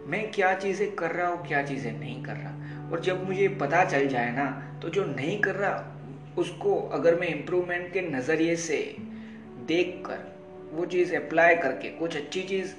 मैं 0.06 0.30
क्या 0.32 0.52
चीज़ें 0.54 0.90
कर 0.96 1.10
रहा 1.10 1.26
हूँ, 1.28 1.46
क्या 1.46 1.62
चीज़ें 1.62 1.92
नहीं 1.92 2.22
कर 2.22 2.36
रहा। 2.36 2.90
और 2.92 3.00
जब 3.00 3.26
मुझे 3.26 3.48
पता 3.60 3.84
चल 3.84 4.06
जाए 4.08 4.32
ना 4.32 4.46
तो 4.82 4.88
जो 4.88 5.04
नहीं 5.06 5.38
कर 5.40 5.54
रहा, 5.54 5.84
उसको 6.38 6.74
अगर 6.92 7.18
मैं 7.20 7.28
इम्प्रूवमेंट 7.28 7.92
के 7.92 8.00
नज़रिए 8.10 8.56
से 8.58 8.78
देख 9.68 10.02
कर 10.06 10.28
वो 10.72 10.86
चीज़ 10.86 11.14
अप्लाई 11.16 11.56
करके 11.56 11.88
कुछ 11.98 12.16
अच्छी 12.16 12.42
चीज़ 12.42 12.74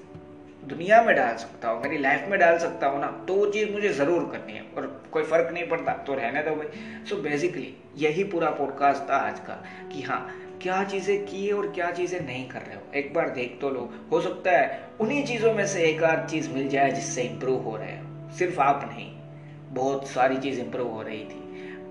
दुनिया 0.64 1.02
में 1.04 1.16
डाल 1.16 1.36
सकता 1.38 1.70
हूँ, 1.70 1.82
मेरी 1.84 1.98
लाइफ 1.98 2.28
में 2.30 2.40
डाल 2.40 2.58
सकता 2.60 2.88
हूँ 2.88 3.02
ना 3.02 3.08
तो 3.28 3.36
वो 3.36 3.46
चीज़ 3.52 3.72
मुझे 3.72 3.90
ज़रूर 3.94 4.30
करनी 4.32 4.54
है। 4.54 4.66
और 4.78 4.88
कोई 5.12 5.24
फ़र्क 5.24 5.52
नहीं 5.54 5.68
पड़ता 5.70 5.94
तो 6.04 6.14
रहने 6.16 6.44
दो 6.44 6.56
भाई। 6.56 7.06
सो 7.10 7.22
बेसिकली 7.22 7.74
यही 7.98 8.24
पूरा 8.26 8.50
पॉडकास्ट 8.52 9.10
था 9.10 9.16
आज 9.28 9.40
का 9.40 9.64
कि 9.94 10.02
हाँ 10.02 10.28
क्या 10.62 10.84
चीज़ें 10.84 11.26
की 11.26 11.48
है 11.48 11.54
और 11.54 11.72
क्या 11.72 11.92
चीज़ें 11.92 12.20
नहीं 12.20 12.50
कर 12.50 12.62
रहे 12.62 12.76
हो। 12.76 12.82
एक 12.96 13.14
बार 13.14 13.30
देख 13.30 13.58
तो 13.62 13.70
लो। 13.70 13.90
हो 14.12 14.22
सकता 14.22 14.52
है 14.52 14.84
उन्हीं 15.00 15.26
चीज़ों 15.26 15.54
में 15.54 15.68
से 15.68 15.84
एक 15.84 16.04
आध 16.04 16.28
चीज़ 16.28 16.50
मिल 16.50 16.70
जाए 16.70 16.92
जिससे 16.92 17.22
इम्प्रूव 17.22 17.62
हो 17.62 17.78
रहे 17.78 17.98
हो। 17.98 18.38
सिर्फ़ 18.38 18.60
आप 18.62 18.90
नहीं 18.94 19.12
बहुत 19.74 20.08
सारी 20.08 20.38
चीज़ 20.38 20.60
इम्प्रूव 20.60 20.88
हो 20.88 21.02
रही 21.02 21.20
थी। 21.20 21.40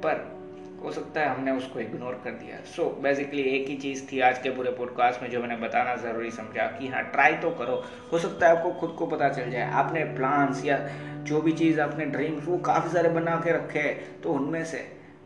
पर 0.05 0.41
हो 0.85 0.93
सकता 0.93 1.21
है 1.21 1.29
हमने 1.29 1.51
उसको 1.51 1.81
इग्नोर 1.81 2.21
कर 2.25 2.31
दिया। 2.31 2.61
सो 2.77 2.83
so, 2.83 3.03
बेसिकली 3.03 3.43
एक 3.43 3.69
ही 3.69 3.77
चीज़ 3.77 4.13
थी 4.13 4.21
आज 4.21 4.39
के 4.39 4.51
पूरे 4.51 4.71
पॉडकास्ट 4.71 5.23
में 5.23 5.31
जो 5.31 5.41
मैंने 5.41 5.57
बताना 5.57 5.97
ज़रूरी 5.97 6.31
समझा 6.31 6.67
कि 6.67 6.89
हाँ 6.89 7.03
ट्राई 7.03 7.33
तो 7.33 7.51
करो। 7.51 7.85
हो 8.13 8.19
सकता 8.19 8.49
है 8.49 8.57
आपको 8.57 8.71
खुद 8.71 8.91
को 8.91 9.07
पता 9.07 9.29
चल 9.29 9.51
जाए। 9.51 9.71
आपने 9.73 10.05
प्लान्स 10.05 10.65
या 10.65 10.79
जो 11.23 11.41
भी 11.41 11.53
चीज़ 11.53 11.81
आपने 11.81 12.07
ड्रीम्स 12.07 12.45
वो 12.47 12.59
काफ़ी 12.59 12.91
सारे 12.91 13.09
बना 13.09 13.37
के 13.37 13.53
रखे 13.53 13.79
हैं। 13.79 14.21
तो 14.21 14.33
उनमें 14.33 14.65
से 14.65 14.79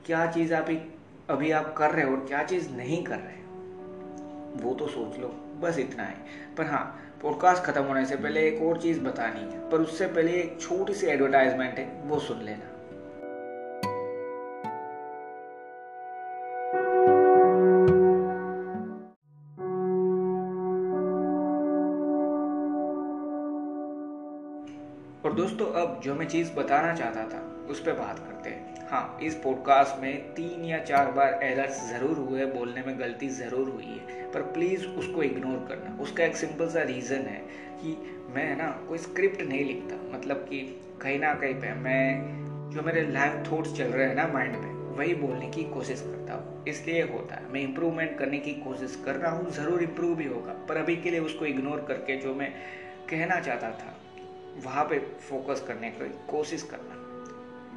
क्या 0.06 0.26
चीज़ 0.26 0.54
आप 0.54 0.70
अभी 1.30 1.50
आप 1.50 1.74
कर 1.76 1.90
रहे 1.90 2.04
हो 2.04 2.10
और 2.12 2.24
क्या 2.26 2.42
चीज़ 2.42 2.68
नहीं 2.70 3.02
कर 3.04 3.18
रहे 3.18 3.42
वो 4.64 4.74
तो 4.74 4.86
सोच 4.86 5.18
लो, 5.18 5.28
बस 5.60 5.78
इतना 5.78 6.02
है। 6.02 6.16
पर 6.58 6.64
हाँ 6.64 7.00
पॉडकास्ट 7.22 7.62
खत्म 7.62 7.82
होने 7.82 8.04
से 8.06 8.16
पहले 8.16 8.40
एक 8.48 8.62
और 8.62 8.80
चीज़ 8.80 9.00
बतानी 9.00 9.40
है, 9.40 9.70
पर 9.70 9.80
उससे 9.80 10.06
पहले 10.06 10.32
एक 10.32 10.60
छोटी 10.60 10.94
सी 10.94 11.06
एडवर्टाइजमेंट 11.06 11.78
है, 11.78 12.02
वो 12.02 12.18
सुन 12.18 12.42
लेना। 12.42 12.70
और 25.24 25.32
दोस्तों, 25.32 25.72
अब 25.72 26.00
जो 26.04 26.14
मैं 26.14 26.28
चीज़ 26.28 26.52
बताना 26.52 26.94
चाहता 26.94 27.24
था 27.28 27.53
उस 27.70 27.80
पर 27.80 27.92
बात 27.92 28.18
करते 28.18 28.50
हैं। 28.50 28.86
हाँ 28.88 29.18
इस 29.22 29.34
पॉडकास्ट 29.34 30.02
में 30.02 30.34
तीन 30.34 30.64
या 30.64 30.78
चार 30.78 31.10
बार 31.12 31.38
एरर्स 31.42 31.80
ज़रूर 31.90 32.18
हुए 32.18 32.46
बोलने 32.46 32.82
में 32.82 32.98
गलती 33.00 33.28
ज़रूर 33.28 33.68
हुई 33.68 33.84
है, 33.84 34.30
पर 34.32 34.42
प्लीज़ 34.52 34.86
उसको 34.88 35.22
इग्नोर 35.22 35.64
करना। 35.68 35.96
उसका 36.02 36.24
एक 36.24 36.36
सिंपल 36.36 36.68
सा 36.68 36.82
रीज़न 36.82 37.26
है 37.26 37.40
कि 37.80 37.96
मैं 38.34 38.56
ना 38.56 38.68
कोई 38.88 38.98
स्क्रिप्ट 38.98 39.42
नहीं 39.42 39.64
लिखता। 39.64 39.96
मतलब 40.16 40.46
कि 40.50 40.60
कहीं 41.02 41.18
ना 41.18 41.32
कहीं 41.34 41.54
पे 41.54 41.72
मैं, 41.74 42.70
जो 42.70 42.82
मेरे 42.82 43.02
लाइव 43.12 43.42
थॉट्स 43.52 43.76
चल 43.76 43.84
रहे 43.84 44.06
हैं 44.06 44.14
ना 44.14 44.26
माइंड 44.28 44.56
में, 44.56 44.72
वही 44.96 45.14
बोलने 45.14 45.48
की 45.50 45.64
कोशिश 45.64 46.00
करता 46.00 46.34
हूँ। 46.34 46.64
इसलिए 46.68 47.02
होता 47.02 47.34
है। 47.34 47.52
मैं 47.52 47.60
इम्प्रूवमेंट 47.60 48.16
करने 48.18 48.38
की 48.38 48.52
कोशिश 48.54 49.02
कर 49.04 49.14
रहा 49.14 49.30
हूँ, 49.30 49.50
ज़रूर 49.50 49.82
इम्प्रूव 49.82 50.14
भी 50.16 50.26
होगा, 50.26 50.52
पर 50.68 50.76
अभी 50.76 50.96
के 50.96 51.10
लिए 51.10 51.20
उसको 51.20 51.46
इग्नोर 51.46 51.84
करके 51.88 52.16
जो 52.16 52.34
मैं 52.34 52.50
कहना 53.10 53.40
चाहता 53.40 53.70
था, 53.70 53.96
वहाँ 54.64 54.84
पे 54.84 54.98
फोकस 55.28 55.64
करने 55.68 55.90
की 55.90 56.08
कोशिश 56.30 56.62
करना। 56.62 56.93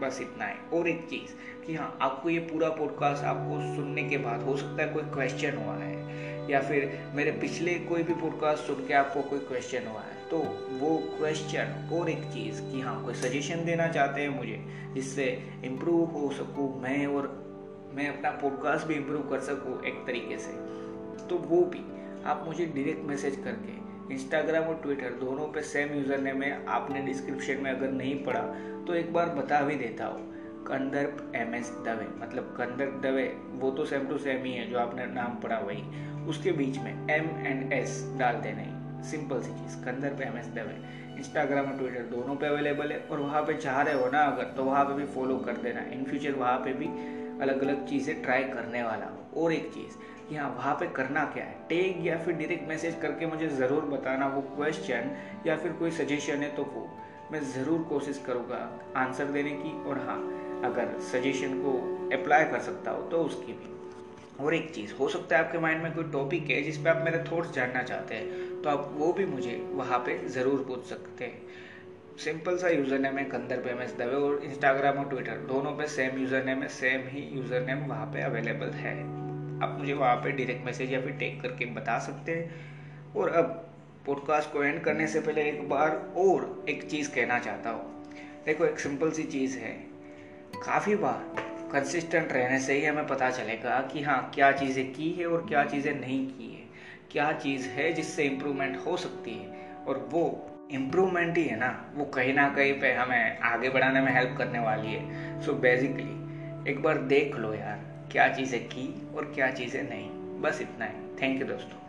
बस 0.02 0.20
इतना 0.22 0.46
है। 0.46 0.58
और 0.74 0.88
एक 0.88 1.06
चीज़ 1.10 1.32
कि 1.66 1.76
हाँ 1.76 1.98
आपको 2.02 2.30
ये 2.30 2.40
पूरा 2.40 2.70
पॉडकास्ट 2.70 3.24
आपको 3.24 3.76
सुनने 3.76 4.04
के 4.04 4.18
बाद 4.18 4.44
हो 4.44 4.58
सकता 4.58 4.84
है 4.84 4.94
कोई 4.94 5.04
क्वेश्चन 5.04 5.58
हुआ 5.58 5.76
है, 5.76 6.52
या 6.52 6.62
फिर 6.62 7.12
मेरे 7.16 7.32
पिछले 7.32 7.74
कोई 7.80 8.04
भी 8.04 8.14
पॉडकास्ट 8.14 8.64
सुन 8.64 8.86
के 8.88 8.94
आपको 8.94 9.22
कोई 9.22 9.40
क्वेश्चन 9.40 9.88
हुआ 9.88 10.02
है 10.02 10.16
तो 10.30 10.38
वो 10.80 10.98
क्वेश्चन 11.18 11.90
और 11.94 12.10
एक 12.10 12.24
चीज़ 12.24 12.62
कि 12.62 12.82
हाँ 12.82 13.04
कोई 13.06 13.14
सजेशन 13.14 13.66
देना 13.66 13.88
चाहते 13.88 14.22
हैं 14.22 14.30
मुझे, 14.30 14.64
जिससे 14.94 15.26
इम्प्रूव 15.66 16.06
हो 16.12 16.32
सकूँ 16.32 16.82
मैं 16.82 17.06
और 17.08 17.28
मैं 17.96 18.08
अपना 18.08 18.32
पॉडकास्ट 18.32 18.88
भी 18.88 18.96
इम्प्रूव 18.96 19.22
कर 19.22 19.40
सकूँ 19.40 19.84
एक 19.84 20.04
तरीके 20.08 20.38
से 20.38 20.52
तो 21.28 21.38
वो 21.38 21.62
भी 21.66 21.86
आप 22.24 22.44
मुझे 22.48 22.66
डायरेक्ट 22.66 23.06
मैसेज 23.06 23.36
करके 23.36 23.87
इंस्टाग्राम 24.12 24.64
और 24.64 24.80
ट्विटर 24.84 25.14
दोनों 25.20 25.48
पे 25.48 25.62
सेम 25.64 25.94
यूज़र 25.94 26.20
नेम 26.20 26.42
है। 26.42 26.66
आपने 26.68 27.02
डिस्क्रिप्शन 27.02 27.62
में 27.64 27.72
अगर 27.72 27.92
नहीं 27.92 28.16
पढ़ा 28.26 28.42
तो 28.88 28.96
एक 28.96 29.14
बार 29.14 29.30
बता 29.36 29.62
भी 29.62 29.76
देता 29.76 30.06
हूँ। 30.06 30.26
कंदर्प 30.66 31.32
एम 31.36 31.56
एस 31.56 31.70
दवे 31.86 32.06
मतलब 32.18 32.54
कंदर्प 32.58 33.00
दवे, 33.04 33.24
वो 33.52 33.72
तो 33.72 33.86
सेम 33.86 34.08
टू 34.08 34.18
सेम 34.18 34.44
ही 34.44 34.54
है, 34.54 34.70
जो 34.70 34.78
आपने 34.80 35.06
नाम 35.14 35.36
पढ़ा 35.40 35.60
वही। 35.60 35.84
उसके 36.30 36.52
बीच 36.52 36.78
में 36.78 36.92
एम 37.10 37.30
एंड 37.40 37.74
एस 37.74 38.04
डाल 38.20 38.42
देना 38.42 39.04
सिंपल 39.04 39.42
सी 39.42 39.52
चीज़, 39.52 39.76
Kandarp 39.84 40.22
M 40.22 40.38
S 40.38 40.48
Dave. 40.56 40.76
Instagram 41.18 41.66
और 41.66 41.78
ट्विटर 41.78 42.04
दोनों 42.08 42.36
पे 42.36 42.48
अवेलेबल 42.48 42.92
है, 42.92 42.98
और 43.02 43.20
वहाँ 43.20 43.42
पे 43.42 43.54
चाह 43.56 43.82
रहे 43.82 43.94
हो 43.94 44.10
ना 44.12 44.24
अगर 44.24 44.54
तो 44.58 44.64
वहाँ 44.64 44.84
पे 44.86 44.94
भी 44.94 45.06
फॉलो 45.14 45.38
कर 45.38 45.58
देना। 45.58 45.82
इन 45.94 46.04
फ्यूचर 46.04 46.34
वहाँ 46.34 46.58
पे 46.58 46.74
भी 46.74 46.88
अलग 47.42 47.62
अलग 47.62 47.88
चीज़ें 47.88 48.22
ट्राई 48.24 48.44
करने 48.46 48.84
वाला 48.84 49.06
हो। 49.06 49.44
और 49.44 49.54
एक 49.54 49.72
चीज़ 49.74 49.98
कि 50.30 50.36
हाँ 50.36 50.50
वहाँ 50.50 50.74
पे 50.76 50.88
करना 50.96 51.24
क्या 51.34 51.44
है? 51.44 51.56
टेग 51.70 52.06
या 52.08 52.18
फिर 52.18 52.34
डायरेक्ट 52.34 52.68
मैसेज 52.70 52.96
करके 53.02 53.26
मुझे 53.26 53.48
ज़रूर 53.50 53.86
बताना 53.88 54.28
वो 54.28 54.42
क्वेश्चन 54.56 55.16
या 55.48 55.56
फिर 55.58 55.72
कोई 55.74 55.92
सजेशन 55.94 56.44
है 56.44 56.50
तो 56.56 56.64
वो 56.66 56.88
मैं 57.32 57.42
ज़रूर 57.46 57.82
कोशिश 57.90 58.22
करूँगा 58.26 58.58
आंसर 58.98 59.32
देने 59.32 59.52
की। 59.54 59.72
और 59.90 59.98
हाँ 60.00 60.20
अगर 60.66 61.00
सजेशन 61.04 61.54
को 61.62 61.74
अप्लाई 62.14 62.46
कर 62.46 62.60
सकता 62.62 62.92
हो 62.92 63.02
तो 63.10 63.24
उसकी 63.24 63.54
भी। 63.54 63.76
और 64.38 64.54
एक 64.54 64.74
चीज़, 64.74 64.94
हो 64.96 65.08
सकता 65.10 65.38
है 65.38 65.46
आपके 65.46 65.60
माइंड 65.60 65.82
में 65.84 65.94
कोई 65.94 66.04
टॉपिक 66.12 66.50
है 66.50 66.62
जिस 66.64 66.78
पे 66.78 66.90
आप 66.90 67.02
मेरे 67.06 67.24
थॉट्स 67.32 67.52
जानना 67.54 67.84
चाहते 67.84 68.16
हैं 68.16 68.62
तो 68.62 68.70
आप 68.70 68.92
वो 68.94 69.12
भी 69.14 69.26
मुझे 69.26 69.56
वहाँ 69.74 70.00
पे 70.00 70.18
ज़रूर 70.30 70.64
पूछ 70.68 70.86
सकते 70.86 71.26
हैं। 71.26 72.16
सिंपल 72.18 72.58
सा 72.58 72.70
यूज़र 72.70 73.00
नेम 73.00 73.18
है 73.18 73.24
कंदर 73.26 73.62
पे 73.62 73.70
एम 73.70 73.82
एस 73.82 73.96
दवे 74.00 74.16
और 74.18 74.44
इंस्टाग्राम 74.44 74.98
और 74.98 75.10
ट्विटर 75.10 75.46
दोनों 75.48 75.72
पे 75.72 75.88
सेम 75.90 76.20
यूज़र 76.20 76.44
नेम 76.46 76.62
है 76.62 76.68
सेम 76.74 77.08
ही 77.08 77.30
यूज़र 77.34 77.66
नेम 77.66 77.86
वहाँ 77.86 78.06
पे 78.06 78.22
अवेलेबल 78.24 78.72
है। 78.76 78.96
आप 79.64 79.76
मुझे 79.80 79.94
वहाँ 79.94 80.16
पे 80.16 80.32
डायरेक्ट 80.32 80.66
मैसेज 80.66 80.94
या 80.94 81.02
फिर 81.02 81.12
टेक 81.12 81.42
करके 81.42 81.66
बता 81.66 82.00
सकते 82.00 82.32
हैं। 82.32 82.56
और 83.16 83.30
अब 83.30 83.70
पॉडकास्ट 84.06 84.54
को 84.54 84.64
एंड 84.64 84.84
करने 84.84 85.08
से 85.08 85.20
पहले 85.20 85.42
एक 85.42 85.70
बार 85.70 86.14
और 86.18 86.66
एक 86.70 86.84
चीज़ 86.84 87.12
कहना 87.12 87.40
चाहता 87.40 87.70
हूँ। 87.70 88.06
देखो, 88.46 88.66
एक 88.66 88.80
सिंपल 88.80 89.12
सी 89.12 89.24
चीज़ 89.24 89.58
है। 89.58 89.72
काफ़ी 90.66 90.96
बार 90.96 91.36
कंसिस्टेंट 91.74 92.32
रहने 92.32 92.60
से 92.60 92.74
ही 92.74 92.86
हमें 92.86 93.08
पता 93.08 93.30
चलेगा 93.30 93.90
कि 93.94 94.02
हाँ 94.02 94.32
क्या 94.36 94.52
चीज़ें 94.52 94.94
की 94.94 95.12
है 95.12 95.26
और 95.26 95.46
क्या 95.50 95.66
चीज़ें 95.66 96.00
नहीं 96.00 96.28
की 96.28 96.54
है। 96.56 96.68
क्या 97.12 97.34
चीज़ 97.34 97.68
है 97.68 97.94
जिससे 97.94 98.24
इम्प्रूवमेंट 98.24 98.78
हो 98.78 98.98
सकती 98.98 99.32
है? 99.32 99.76
और 99.88 100.10
वो 100.12 100.52
इम्प्रूवमेंट 100.72 101.38
ही 101.38 101.44
है 101.44 101.60
ना, 101.60 101.92
वो 101.96 102.06
कहीं 102.06 102.34
ना 102.34 102.50
कहीं 102.50 102.80
पे 102.80 102.94
हमें 102.94 103.40
आगे 103.40 103.70
बढ़ाने 103.70 104.02
में 104.02 104.14
हेल्प 104.14 104.38
करने 104.38 104.60
वाली 104.60 104.88
है। 104.88 105.42
सो 105.42 105.52
so 105.52 105.60
बेसिकली 105.60 106.18
एक 106.72 106.82
बार 106.82 106.98
देख 106.98 107.36
लो 107.36 107.54
यार। 107.54 107.97
क्या 108.12 108.28
चीज़ें 108.28 108.68
की 108.68 109.08
और 109.16 109.26
क्या 109.26 109.52
चीज़ें 109.52 109.84
नहीं। 109.84 110.10
बस 110.42 110.62
इतना 110.62 110.86
ही। 110.86 111.22
थैंक 111.22 111.42
यू 111.42 111.48
दोस्तों। 111.48 111.87